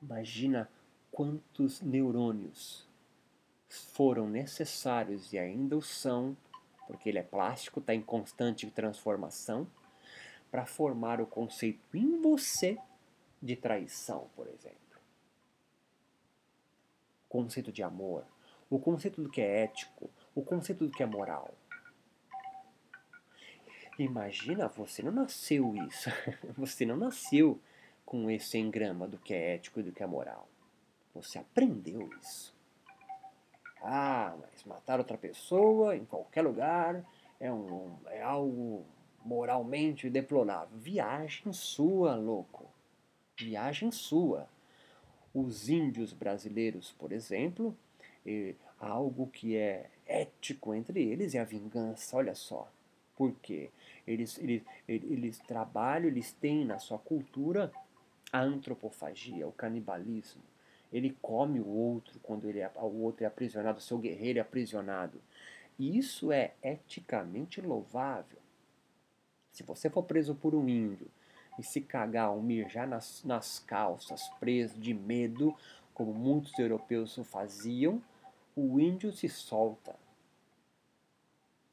Imagina 0.00 0.70
quantos 1.12 1.82
neurônios 1.82 2.87
foram 3.68 4.28
necessários 4.28 5.32
e 5.32 5.38
ainda 5.38 5.76
o 5.76 5.82
são, 5.82 6.36
porque 6.86 7.08
ele 7.08 7.18
é 7.18 7.22
plástico, 7.22 7.80
está 7.80 7.94
em 7.94 8.00
constante 8.00 8.70
transformação, 8.70 9.66
para 10.50 10.64
formar 10.64 11.20
o 11.20 11.26
conceito 11.26 11.96
em 11.96 12.20
você 12.20 12.78
de 13.40 13.54
traição, 13.54 14.30
por 14.34 14.48
exemplo. 14.48 14.78
O 17.26 17.28
conceito 17.28 17.70
de 17.70 17.82
amor, 17.82 18.24
o 18.70 18.78
conceito 18.78 19.22
do 19.22 19.30
que 19.30 19.40
é 19.40 19.64
ético, 19.64 20.10
o 20.34 20.42
conceito 20.42 20.86
do 20.86 20.90
que 20.90 21.02
é 21.02 21.06
moral. 21.06 21.54
Imagina, 23.98 24.68
você 24.68 25.02
não 25.02 25.10
nasceu 25.10 25.74
isso. 25.88 26.08
Você 26.56 26.86
não 26.86 26.96
nasceu 26.96 27.60
com 28.06 28.30
esse 28.30 28.56
engrama 28.56 29.08
do 29.08 29.18
que 29.18 29.34
é 29.34 29.54
ético 29.54 29.80
e 29.80 29.82
do 29.82 29.90
que 29.90 30.04
é 30.04 30.06
moral. 30.06 30.48
Você 31.14 31.36
aprendeu 31.36 32.08
isso. 32.22 32.56
Ah, 33.82 34.36
mas 34.40 34.64
matar 34.64 34.98
outra 34.98 35.16
pessoa 35.16 35.96
em 35.96 36.04
qualquer 36.04 36.42
lugar 36.42 37.04
é, 37.40 37.52
um, 37.52 37.96
é 38.06 38.22
algo 38.22 38.84
moralmente 39.24 40.10
deplorável. 40.10 40.76
Viagem 40.78 41.52
sua, 41.52 42.16
louco. 42.16 42.66
Viagem 43.36 43.90
sua. 43.90 44.48
Os 45.32 45.68
índios 45.68 46.12
brasileiros, 46.12 46.92
por 46.92 47.12
exemplo, 47.12 47.76
algo 48.80 49.28
que 49.28 49.56
é 49.56 49.90
ético 50.06 50.74
entre 50.74 51.02
eles 51.02 51.34
é 51.34 51.38
a 51.38 51.44
vingança. 51.44 52.16
Olha 52.16 52.34
só. 52.34 52.68
Por 53.16 53.32
quê? 53.42 53.70
Eles, 54.06 54.38
eles, 54.38 54.62
eles 54.86 55.38
trabalham, 55.40 56.06
eles 56.06 56.32
têm 56.32 56.64
na 56.64 56.78
sua 56.78 56.98
cultura 56.98 57.72
a 58.32 58.40
antropofagia, 58.40 59.46
o 59.46 59.52
canibalismo. 59.52 60.42
Ele 60.92 61.16
come 61.20 61.60
o 61.60 61.66
outro 61.66 62.18
quando 62.20 62.48
ele 62.48 62.60
é, 62.60 62.70
o 62.76 63.02
outro 63.02 63.24
é 63.24 63.26
aprisionado, 63.26 63.78
o 63.78 63.82
seu 63.82 63.98
guerreiro 63.98 64.38
é 64.38 64.42
aprisionado. 64.42 65.20
E 65.78 65.96
isso 65.96 66.32
é 66.32 66.54
eticamente 66.62 67.60
louvável. 67.60 68.38
Se 69.52 69.62
você 69.62 69.90
for 69.90 70.02
preso 70.02 70.34
por 70.34 70.54
um 70.54 70.68
índio 70.68 71.08
e 71.58 71.62
se 71.62 71.80
cagar 71.80 72.30
ou 72.30 72.42
mijar 72.42 72.86
nas, 72.86 73.22
nas 73.24 73.58
calças, 73.58 74.28
preso 74.40 74.78
de 74.78 74.94
medo, 74.94 75.54
como 75.92 76.14
muitos 76.14 76.56
europeus 76.58 77.18
o 77.18 77.24
faziam, 77.24 78.02
o 78.54 78.80
índio 78.80 79.12
se 79.12 79.28
solta. 79.28 79.96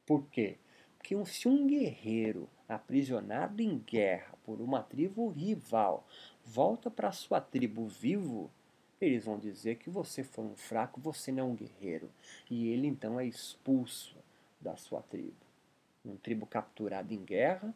Por 0.04 0.24
quê? 0.26 0.56
Porque 0.96 1.24
se 1.26 1.48
um 1.48 1.66
guerreiro 1.66 2.48
aprisionado 2.68 3.62
em 3.62 3.78
guerra 3.78 4.34
por 4.44 4.60
uma 4.60 4.82
tribo 4.82 5.28
rival 5.28 6.06
volta 6.44 6.90
para 6.90 7.12
sua 7.12 7.40
tribo 7.40 7.86
vivo, 7.86 8.50
eles 9.00 9.24
vão 9.24 9.38
dizer 9.38 9.76
que 9.76 9.90
você 9.90 10.22
foi 10.22 10.44
um 10.44 10.56
fraco, 10.56 11.00
você 11.00 11.30
não 11.30 11.40
é 11.40 11.46
um 11.46 11.54
guerreiro. 11.54 12.10
E 12.50 12.68
ele 12.68 12.86
então 12.86 13.20
é 13.20 13.26
expulso 13.26 14.16
da 14.60 14.76
sua 14.76 15.02
tribo. 15.02 15.34
Um 16.04 16.16
tribo 16.16 16.46
capturado 16.46 17.12
em 17.12 17.24
guerra, 17.24 17.74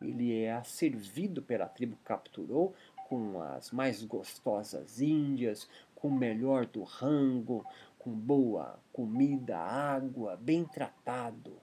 ele 0.00 0.42
é 0.42 0.62
servido 0.62 1.42
pela 1.42 1.66
tribo 1.66 1.96
que 1.96 2.04
capturou 2.04 2.74
com 3.08 3.40
as 3.40 3.70
mais 3.70 4.02
gostosas 4.02 5.00
índias, 5.00 5.68
com 5.94 6.08
o 6.08 6.16
melhor 6.16 6.66
do 6.66 6.82
rango, 6.82 7.64
com 7.98 8.10
boa 8.10 8.78
comida, 8.92 9.58
água, 9.58 10.36
bem 10.36 10.64
tratado. 10.64 11.56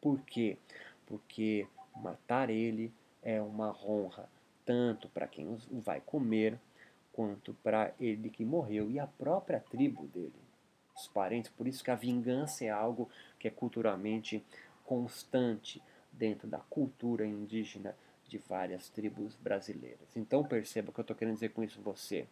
Por 0.00 0.20
quê? 0.20 0.58
Porque 1.06 1.66
matar 1.94 2.50
ele 2.50 2.92
é 3.22 3.40
uma 3.40 3.76
honra, 3.84 4.28
tanto 4.64 5.08
para 5.08 5.26
quem 5.26 5.46
o 5.46 5.58
vai 5.80 6.00
comer, 6.00 6.58
quanto 7.16 7.54
para 7.62 7.94
ele 7.98 8.28
que 8.28 8.44
morreu 8.44 8.90
e 8.90 9.00
a 9.00 9.06
própria 9.06 9.58
tribo 9.58 10.06
dele, 10.08 10.34
os 10.94 11.08
parentes. 11.08 11.50
Por 11.50 11.66
isso 11.66 11.82
que 11.82 11.90
a 11.90 11.94
vingança 11.94 12.66
é 12.66 12.68
algo 12.68 13.08
que 13.38 13.48
é 13.48 13.50
culturalmente 13.50 14.44
constante 14.84 15.82
dentro 16.12 16.46
da 16.46 16.58
cultura 16.58 17.26
indígena 17.26 17.96
de 18.28 18.36
várias 18.36 18.90
tribos 18.90 19.34
brasileiras. 19.36 20.14
Então 20.14 20.44
perceba 20.44 20.90
o 20.90 20.92
que 20.92 21.00
eu 21.00 21.02
estou 21.02 21.16
querendo 21.16 21.34
dizer 21.34 21.54
com 21.54 21.64
isso 21.64 21.80
você. 21.80 22.28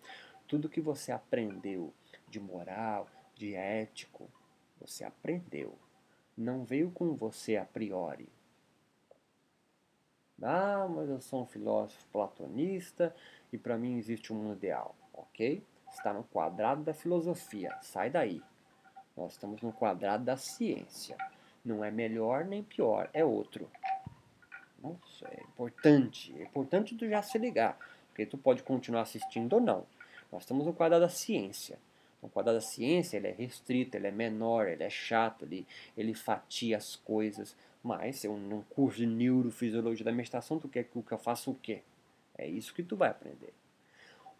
Tudo 0.46 0.68
que 0.68 0.82
você 0.82 1.10
aprendeu 1.10 1.90
de 2.28 2.38
moral, 2.38 3.08
de 3.34 3.54
ético, 3.54 4.28
você 4.78 5.02
aprendeu. 5.02 5.78
Não 6.36 6.62
veio 6.62 6.90
com 6.90 7.14
você 7.14 7.56
a 7.56 7.64
priori. 7.64 8.28
Ah, 10.42 10.86
mas 10.90 11.08
eu 11.08 11.20
sou 11.22 11.42
um 11.42 11.46
filósofo 11.46 12.06
platonista 12.12 13.14
e 13.54 13.58
para 13.58 13.78
mim 13.78 13.96
existe 13.96 14.32
um 14.32 14.36
mundo 14.36 14.56
ideal. 14.56 14.96
Ok? 15.12 15.62
Está 15.92 16.12
no 16.12 16.24
quadrado 16.24 16.82
da 16.82 16.92
filosofia. 16.92 17.72
Sai 17.82 18.10
daí. 18.10 18.42
Nós 19.16 19.34
estamos 19.34 19.62
no 19.62 19.72
quadrado 19.72 20.24
da 20.24 20.36
ciência. 20.36 21.16
Não 21.64 21.84
é 21.84 21.90
melhor 21.90 22.44
nem 22.44 22.64
pior, 22.64 23.08
é 23.12 23.24
outro. 23.24 23.70
Nossa, 24.82 25.28
é 25.28 25.40
importante. 25.40 26.34
É 26.36 26.42
importante 26.42 26.96
tu 26.96 27.08
já 27.08 27.22
se 27.22 27.38
ligar. 27.38 27.78
Porque 28.08 28.26
tu 28.26 28.36
pode 28.36 28.64
continuar 28.64 29.02
assistindo 29.02 29.52
ou 29.52 29.60
não. 29.60 29.86
Nós 30.32 30.42
estamos 30.42 30.66
no 30.66 30.72
quadrado 30.72 31.02
da 31.02 31.08
ciência. 31.08 31.78
O 32.20 32.28
quadrado 32.28 32.58
da 32.58 32.64
ciência 32.64 33.18
ele 33.18 33.28
é 33.28 33.32
restrito, 33.32 33.96
ele 33.96 34.08
é 34.08 34.10
menor, 34.10 34.66
ele 34.66 34.82
é 34.82 34.90
chato, 34.90 35.44
ele, 35.44 35.64
ele 35.96 36.12
fatia 36.12 36.76
as 36.76 36.96
coisas. 36.96 37.54
Mas 37.84 38.24
eu, 38.24 38.36
num 38.36 38.62
curso 38.62 38.98
de 38.98 39.06
neurofisiologia 39.06 40.04
da 40.04 40.10
meditação, 40.10 40.58
tu 40.58 40.68
quer 40.68 40.84
que 40.84 40.96
eu 40.96 41.18
faça 41.18 41.50
o 41.50 41.54
quê? 41.54 41.82
É 42.36 42.46
isso 42.46 42.74
que 42.74 42.82
tu 42.82 42.96
vai 42.96 43.10
aprender. 43.10 43.54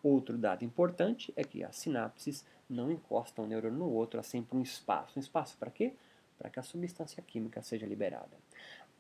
Outro 0.03 0.37
dado 0.37 0.65
importante 0.65 1.33
é 1.37 1.45
que 1.45 1.65
as 1.65 1.77
sinapses 1.77 2.45
não 2.69 2.91
encostam 2.91 3.45
um 3.45 3.49
neurônio 3.49 3.79
no 3.79 3.91
outro, 3.91 4.21
há 4.21 4.23
sempre 4.23 4.57
um 4.57 4.63
espaço. 4.63 5.19
Um 5.19 5.23
espaço 5.23 5.57
para 5.57 5.71
quê? 5.71 5.95
Para 6.37 6.51
que 6.51 6.59
a 6.59 6.63
substância 6.63 7.23
química 7.23 7.63
seja 7.63 7.87
liberada 7.87 8.37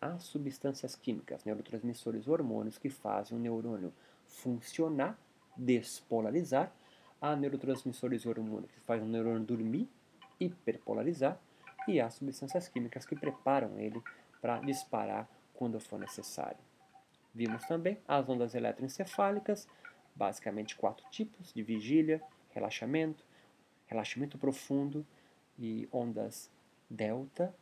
há 0.04 0.18
substâncias 0.18 0.94
químicas, 0.94 1.44
neurotransmissores, 1.44 2.28
hormônios 2.28 2.76
que 2.76 2.90
fazem 2.90 3.36
o 3.36 3.40
neurônio 3.40 3.92
funcionar, 4.26 5.18
despolarizar. 5.56 6.70
Há 7.20 7.34
neurotransmissores 7.34 8.22
e 8.22 8.28
hormônios 8.28 8.70
que 8.70 8.80
fazem 8.80 9.06
o 9.06 9.10
neurônio 9.10 9.40
dormir, 9.40 9.88
hiperpolarizar. 10.38 11.38
E 11.88 12.00
há 12.00 12.10
substâncias 12.10 12.68
químicas 12.68 13.06
que 13.06 13.16
preparam 13.16 13.78
ele 13.78 14.02
para 14.40 14.58
disparar 14.58 15.28
quando 15.54 15.80
for 15.80 15.98
necessário. 15.98 16.58
Vimos 17.34 17.64
também 17.64 17.98
as 18.06 18.28
ondas 18.28 18.54
eletroencefálicas, 18.54 19.66
basicamente 20.14 20.76
quatro 20.76 21.04
tipos 21.10 21.52
de 21.52 21.62
vigília, 21.62 22.22
relaxamento, 22.50 23.24
relaxamento 23.86 24.38
profundo 24.38 25.04
e 25.58 25.88
ondas 25.92 26.50
delta, 26.88 27.54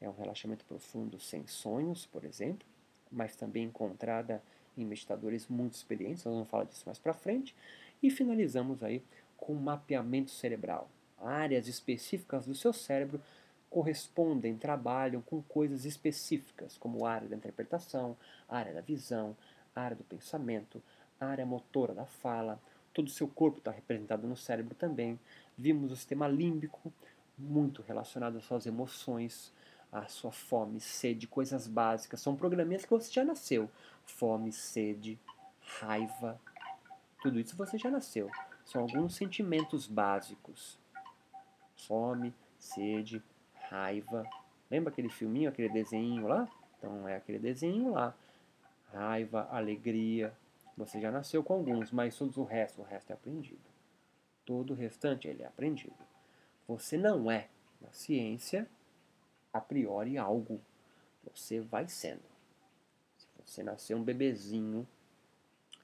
é 0.00 0.08
um 0.08 0.14
relaxamento 0.14 0.64
profundo 0.64 1.18
sem 1.18 1.46
sonhos, 1.46 2.06
por 2.06 2.24
exemplo, 2.24 2.66
mas 3.10 3.34
também 3.34 3.64
encontrada 3.64 4.42
em 4.76 4.84
meditadores 4.84 5.48
muito 5.48 5.74
experientes, 5.74 6.24
nós 6.24 6.34
vamos 6.34 6.48
falar 6.48 6.64
disso 6.64 6.84
mais 6.86 6.98
para 6.98 7.12
frente. 7.12 7.54
E 8.02 8.10
finalizamos 8.10 8.82
aí 8.82 9.02
com 9.36 9.54
mapeamento 9.54 10.30
cerebral. 10.30 10.88
Áreas 11.18 11.66
específicas 11.66 12.46
do 12.46 12.54
seu 12.54 12.72
cérebro 12.72 13.20
correspondem, 13.70 14.56
trabalham 14.56 15.20
com 15.20 15.42
coisas 15.42 15.84
específicas, 15.84 16.76
como 16.78 17.04
a 17.04 17.12
área 17.12 17.28
da 17.28 17.36
interpretação, 17.36 18.16
a 18.48 18.56
área 18.58 18.72
da 18.72 18.80
visão, 18.80 19.36
a 19.74 19.80
área 19.80 19.96
do 19.96 20.04
pensamento, 20.04 20.82
a 21.20 21.26
área 21.26 21.46
motora 21.46 21.94
da 21.94 22.06
fala. 22.06 22.60
Todo 22.92 23.06
o 23.06 23.10
seu 23.10 23.28
corpo 23.28 23.58
está 23.58 23.70
representado 23.70 24.26
no 24.26 24.36
cérebro 24.36 24.74
também. 24.74 25.18
Vimos 25.56 25.92
o 25.92 25.96
sistema 25.96 26.26
límbico, 26.26 26.92
muito 27.36 27.82
relacionado 27.82 28.38
às 28.38 28.44
suas 28.44 28.66
emoções, 28.66 29.52
a 29.92 30.06
sua 30.06 30.32
fome, 30.32 30.80
sede, 30.80 31.26
coisas 31.26 31.66
básicas. 31.66 32.20
São 32.20 32.36
programinhas 32.36 32.84
que 32.84 32.90
você 32.90 33.12
já 33.12 33.24
nasceu. 33.24 33.70
Fome, 34.04 34.52
sede, 34.52 35.18
raiva, 35.60 36.40
tudo 37.22 37.38
isso 37.38 37.56
você 37.56 37.76
já 37.76 37.90
nasceu. 37.90 38.30
São 38.64 38.82
alguns 38.82 39.14
sentimentos 39.14 39.86
básicos. 39.86 40.78
Fome, 41.86 42.34
sede, 42.58 43.22
raiva. 43.68 44.28
Lembra 44.70 44.90
aquele 44.90 45.08
filminho, 45.08 45.48
aquele 45.48 45.68
desenho 45.68 46.26
lá? 46.26 46.48
Então 46.78 47.08
é 47.08 47.16
aquele 47.16 47.38
desenho 47.38 47.92
lá. 47.92 48.14
Raiva, 48.92 49.48
alegria. 49.50 50.32
Você 50.76 51.00
já 51.00 51.10
nasceu 51.10 51.42
com 51.42 51.54
alguns, 51.54 51.90
mas 51.90 52.16
todos 52.16 52.36
o 52.36 52.44
resto, 52.44 52.80
o 52.80 52.84
resto 52.84 53.10
é 53.10 53.14
aprendido. 53.14 53.60
Todo 54.44 54.72
o 54.72 54.76
restante 54.76 55.28
ele 55.28 55.42
é 55.42 55.46
aprendido. 55.46 55.96
Você 56.66 56.96
não 56.96 57.30
é, 57.30 57.48
na 57.80 57.90
ciência, 57.92 58.68
a 59.52 59.60
priori 59.60 60.16
algo. 60.16 60.60
Você 61.24 61.60
vai 61.60 61.88
sendo. 61.88 62.22
Se 63.16 63.26
você 63.44 63.62
nasceu 63.62 63.98
um 63.98 64.04
bebezinho 64.04 64.86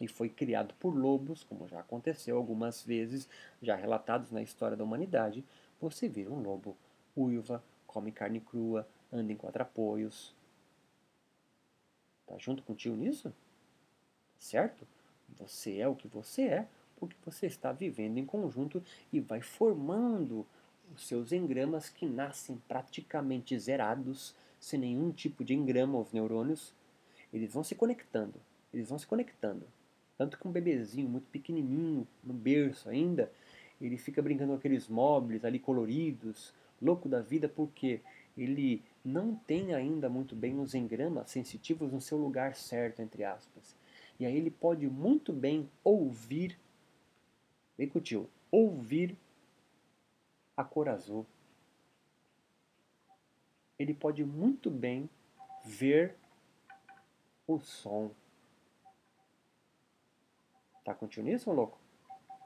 e 0.00 0.08
foi 0.08 0.28
criado 0.28 0.74
por 0.74 0.94
lobos, 0.94 1.42
como 1.44 1.68
já 1.68 1.80
aconteceu 1.80 2.36
algumas 2.36 2.82
vezes, 2.82 3.28
já 3.60 3.74
relatados 3.74 4.30
na 4.30 4.42
história 4.42 4.76
da 4.76 4.84
humanidade, 4.84 5.44
você 5.80 6.08
vira 6.08 6.30
um 6.30 6.40
lobo, 6.40 6.76
uiva, 7.16 7.62
come 7.94 8.10
carne 8.10 8.40
crua, 8.40 8.86
anda 9.12 9.32
em 9.32 9.36
quatro 9.36 9.62
apoios. 9.62 10.34
Tá 12.26 12.36
junto 12.38 12.64
contigo 12.64 12.96
nisso? 12.96 13.32
Certo? 14.36 14.84
Você 15.38 15.78
é 15.78 15.86
o 15.86 15.94
que 15.94 16.08
você 16.08 16.42
é 16.42 16.68
porque 16.98 17.16
você 17.24 17.46
está 17.46 17.70
vivendo 17.70 18.18
em 18.18 18.26
conjunto 18.26 18.82
e 19.12 19.20
vai 19.20 19.40
formando 19.40 20.44
os 20.92 21.06
seus 21.06 21.32
engramas 21.32 21.88
que 21.88 22.04
nascem 22.04 22.60
praticamente 22.66 23.58
zerados, 23.58 24.34
sem 24.58 24.80
nenhum 24.80 25.12
tipo 25.12 25.44
de 25.44 25.54
engrama 25.54 25.98
os 25.98 26.12
neurônios. 26.12 26.72
Eles 27.32 27.52
vão 27.52 27.62
se 27.62 27.74
conectando, 27.74 28.40
eles 28.72 28.88
vão 28.88 28.98
se 28.98 29.06
conectando. 29.06 29.66
Tanto 30.18 30.38
que 30.38 30.46
um 30.46 30.52
bebezinho 30.52 31.08
muito 31.08 31.28
pequenininho, 31.30 32.06
no 32.22 32.32
berço 32.32 32.88
ainda, 32.88 33.30
ele 33.80 33.98
fica 33.98 34.22
brincando 34.22 34.52
com 34.52 34.58
aqueles 34.58 34.88
móveis 34.88 35.44
ali 35.44 35.58
coloridos, 35.58 36.52
louco 36.80 37.08
da 37.08 37.20
vida, 37.20 37.48
porque 37.48 38.00
ele 38.36 38.82
não 39.04 39.34
tem 39.34 39.74
ainda 39.74 40.08
muito 40.08 40.34
bem 40.34 40.58
os 40.58 40.74
engramas 40.74 41.30
sensitivos 41.30 41.92
no 41.92 42.00
seu 42.00 42.18
lugar 42.18 42.54
certo, 42.56 43.00
entre 43.00 43.24
aspas. 43.24 43.76
E 44.18 44.26
aí 44.26 44.36
ele 44.36 44.50
pode 44.50 44.86
muito 44.88 45.32
bem 45.32 45.68
ouvir, 45.82 46.58
o 47.78 48.00
tio, 48.00 48.28
ouvir 48.50 49.16
a 50.56 50.64
cor 50.64 50.88
azul. 50.88 51.26
Ele 53.78 53.92
pode 53.92 54.24
muito 54.24 54.70
bem 54.70 55.10
ver 55.64 56.16
o 57.46 57.58
som. 57.58 58.10
Tá 60.84 60.94
contigo 60.94 61.26
nisso, 61.26 61.50
louco? 61.50 61.83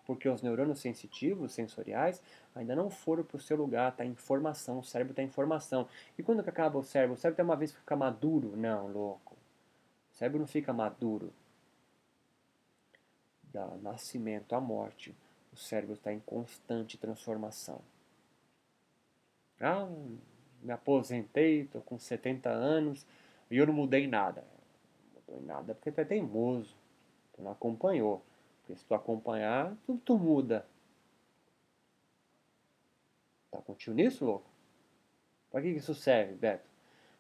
Porque 0.09 0.27
os 0.27 0.41
neurônios 0.41 0.79
sensitivos, 0.79 1.53
sensoriais, 1.53 2.23
ainda 2.55 2.75
não 2.75 2.89
foram 2.89 3.23
para 3.23 3.37
o 3.37 3.41
seu 3.41 3.59
lugar, 3.59 3.95
tá 3.95 4.07
em 4.07 4.15
formação, 4.15 4.79
o 4.79 4.83
cérebro 4.83 5.13
está 5.13 5.23
em 5.23 5.29
formação. 5.29 5.87
E 6.17 6.23
quando 6.23 6.43
que 6.43 6.49
acaba 6.49 6.79
o 6.79 6.83
cérebro? 6.83 7.13
O 7.15 7.19
cérebro 7.19 7.37
tem 7.37 7.45
uma 7.45 7.57
vez 7.57 7.73
que 7.73 7.79
fica 7.79 7.95
maduro? 7.95 8.57
Não, 8.57 8.87
louco. 8.87 9.37
O 10.11 10.17
cérebro 10.17 10.41
não 10.41 10.47
fica 10.47 10.73
maduro. 10.73 11.31
Da 13.53 13.67
nascimento 13.83 14.55
à 14.55 14.61
morte, 14.63 15.15
o 15.53 15.57
cérebro 15.59 15.95
está 15.95 16.11
em 16.11 16.21
constante 16.21 16.97
transformação. 16.97 17.83
Ah, 19.61 19.87
me 20.63 20.73
aposentei, 20.73 21.65
estou 21.65 21.83
com 21.83 21.99
70 21.99 22.49
anos 22.49 23.05
e 23.51 23.59
eu 23.59 23.67
não 23.67 23.75
mudei 23.75 24.07
nada. 24.07 24.43
Não 25.13 25.21
mudou 25.21 25.45
em 25.45 25.47
nada 25.47 25.75
porque 25.75 25.93
tu 25.93 26.01
é 26.01 26.05
teimoso, 26.07 26.75
tu 27.35 27.43
não 27.43 27.51
acompanhou. 27.51 28.23
Porque 28.69 28.81
se 28.81 28.85
tu 28.85 28.95
acompanhar, 28.95 29.75
tudo 29.87 29.99
tu 30.05 30.19
muda. 30.19 30.67
Tá 33.51 33.63
contigo 33.63 33.97
nisso, 33.97 34.27
louco? 34.27 34.51
Para 35.51 35.63
que 35.63 35.69
isso 35.69 35.95
serve, 35.95 36.35
Beto? 36.35 36.69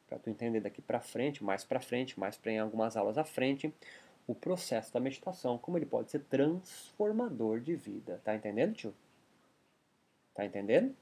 Para 0.07 0.18
tu 0.18 0.28
entender 0.28 0.61
daqui 0.61 0.82
para 0.82 1.01
frente, 1.01 1.42
mais 1.42 1.64
para 1.64 1.80
frente, 1.80 2.20
mais 2.20 2.36
para 2.36 2.53
em 2.53 2.59
algumas 2.59 2.99
aulas 2.99 3.16
à 3.16 3.24
frente, 3.24 3.74
o 4.26 4.34
processo 4.34 4.92
da 4.92 5.01
meditação, 5.01 5.57
como 5.57 5.78
ele 5.78 5.86
pode 5.86 6.11
ser 6.11 6.18
transformador 6.24 7.61
de 7.61 7.74
vida. 7.74 8.20
Tá 8.22 8.34
entendendo, 8.36 8.74
tio? 8.74 8.94
Tá 10.34 10.44
entendendo? 10.44 10.94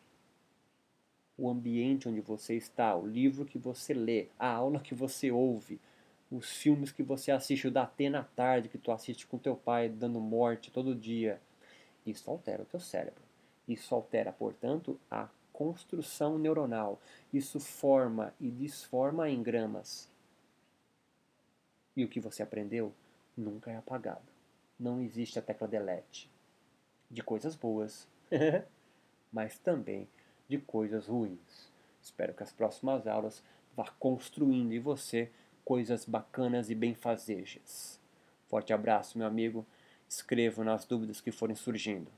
O 1.37 1.51
ambiente 1.51 2.09
onde 2.09 2.21
você 2.21 2.55
está, 2.55 2.95
o 2.95 3.05
livro 3.05 3.45
que 3.45 3.59
você 3.59 3.93
lê, 3.93 4.29
a 4.39 4.47
aula 4.47 4.79
que 4.79 4.95
você 4.95 5.29
ouve, 5.29 5.81
os 6.31 6.51
filmes 6.57 6.91
que 6.91 7.03
você 7.03 7.31
assiste, 7.31 7.69
o 7.69 7.71
da 7.71 7.83
Atena 7.83 8.21
à 8.21 8.25
tarde, 8.25 8.69
que 8.69 8.79
tu 8.79 8.91
assiste 8.91 9.27
com 9.27 9.39
teu 9.39 9.57
pai 9.57 9.89
dando 9.89 10.21
morte 10.21 10.71
todo 10.71 10.95
dia. 10.95 11.41
Isso 12.05 12.31
altera 12.31 12.63
o 12.63 12.67
teu 12.67 12.81
cérebro. 12.81 13.23
Isso 13.69 13.95
altera, 13.95 14.33
portanto, 14.33 14.99
a 15.11 15.29
construção 15.53 16.39
neuronal. 16.39 17.01
Isso 17.33 17.59
forma 17.61 18.35
e 18.41 18.51
desforma 18.51 19.29
em 19.29 19.43
gramas. 19.43 20.09
E 21.97 22.05
o 22.05 22.09
que 22.09 22.21
você 22.21 22.43
aprendeu 22.43 22.93
nunca 23.37 23.71
é 23.71 23.77
apagado. 23.77 24.27
Não 24.79 25.01
existe 25.01 25.39
a 25.39 25.43
tecla 25.43 25.67
delete. 25.67 26.31
De 27.11 27.23
coisas 27.23 27.55
boas, 27.55 28.07
mas 29.33 29.59
também 29.59 30.09
de 30.49 30.59
coisas 30.59 31.07
ruins. 31.07 31.71
Espero 32.03 32.35
que 32.35 32.43
as 32.43 32.53
próximas 32.53 33.07
aulas 33.07 33.43
vá 33.77 33.91
construindo 33.99 34.73
em 34.73 34.81
você 34.81 35.31
coisas 35.67 36.05
bacanas 36.05 36.71
e 36.71 36.77
benfazejas. 36.77 38.01
Forte 38.47 38.73
abraço, 38.73 39.19
meu 39.19 39.27
amigo. 39.27 39.67
Escrevo 40.09 40.63
nas 40.63 40.85
dúvidas 40.85 41.21
que 41.21 41.33
forem 41.33 41.57
surgindo. 41.57 42.09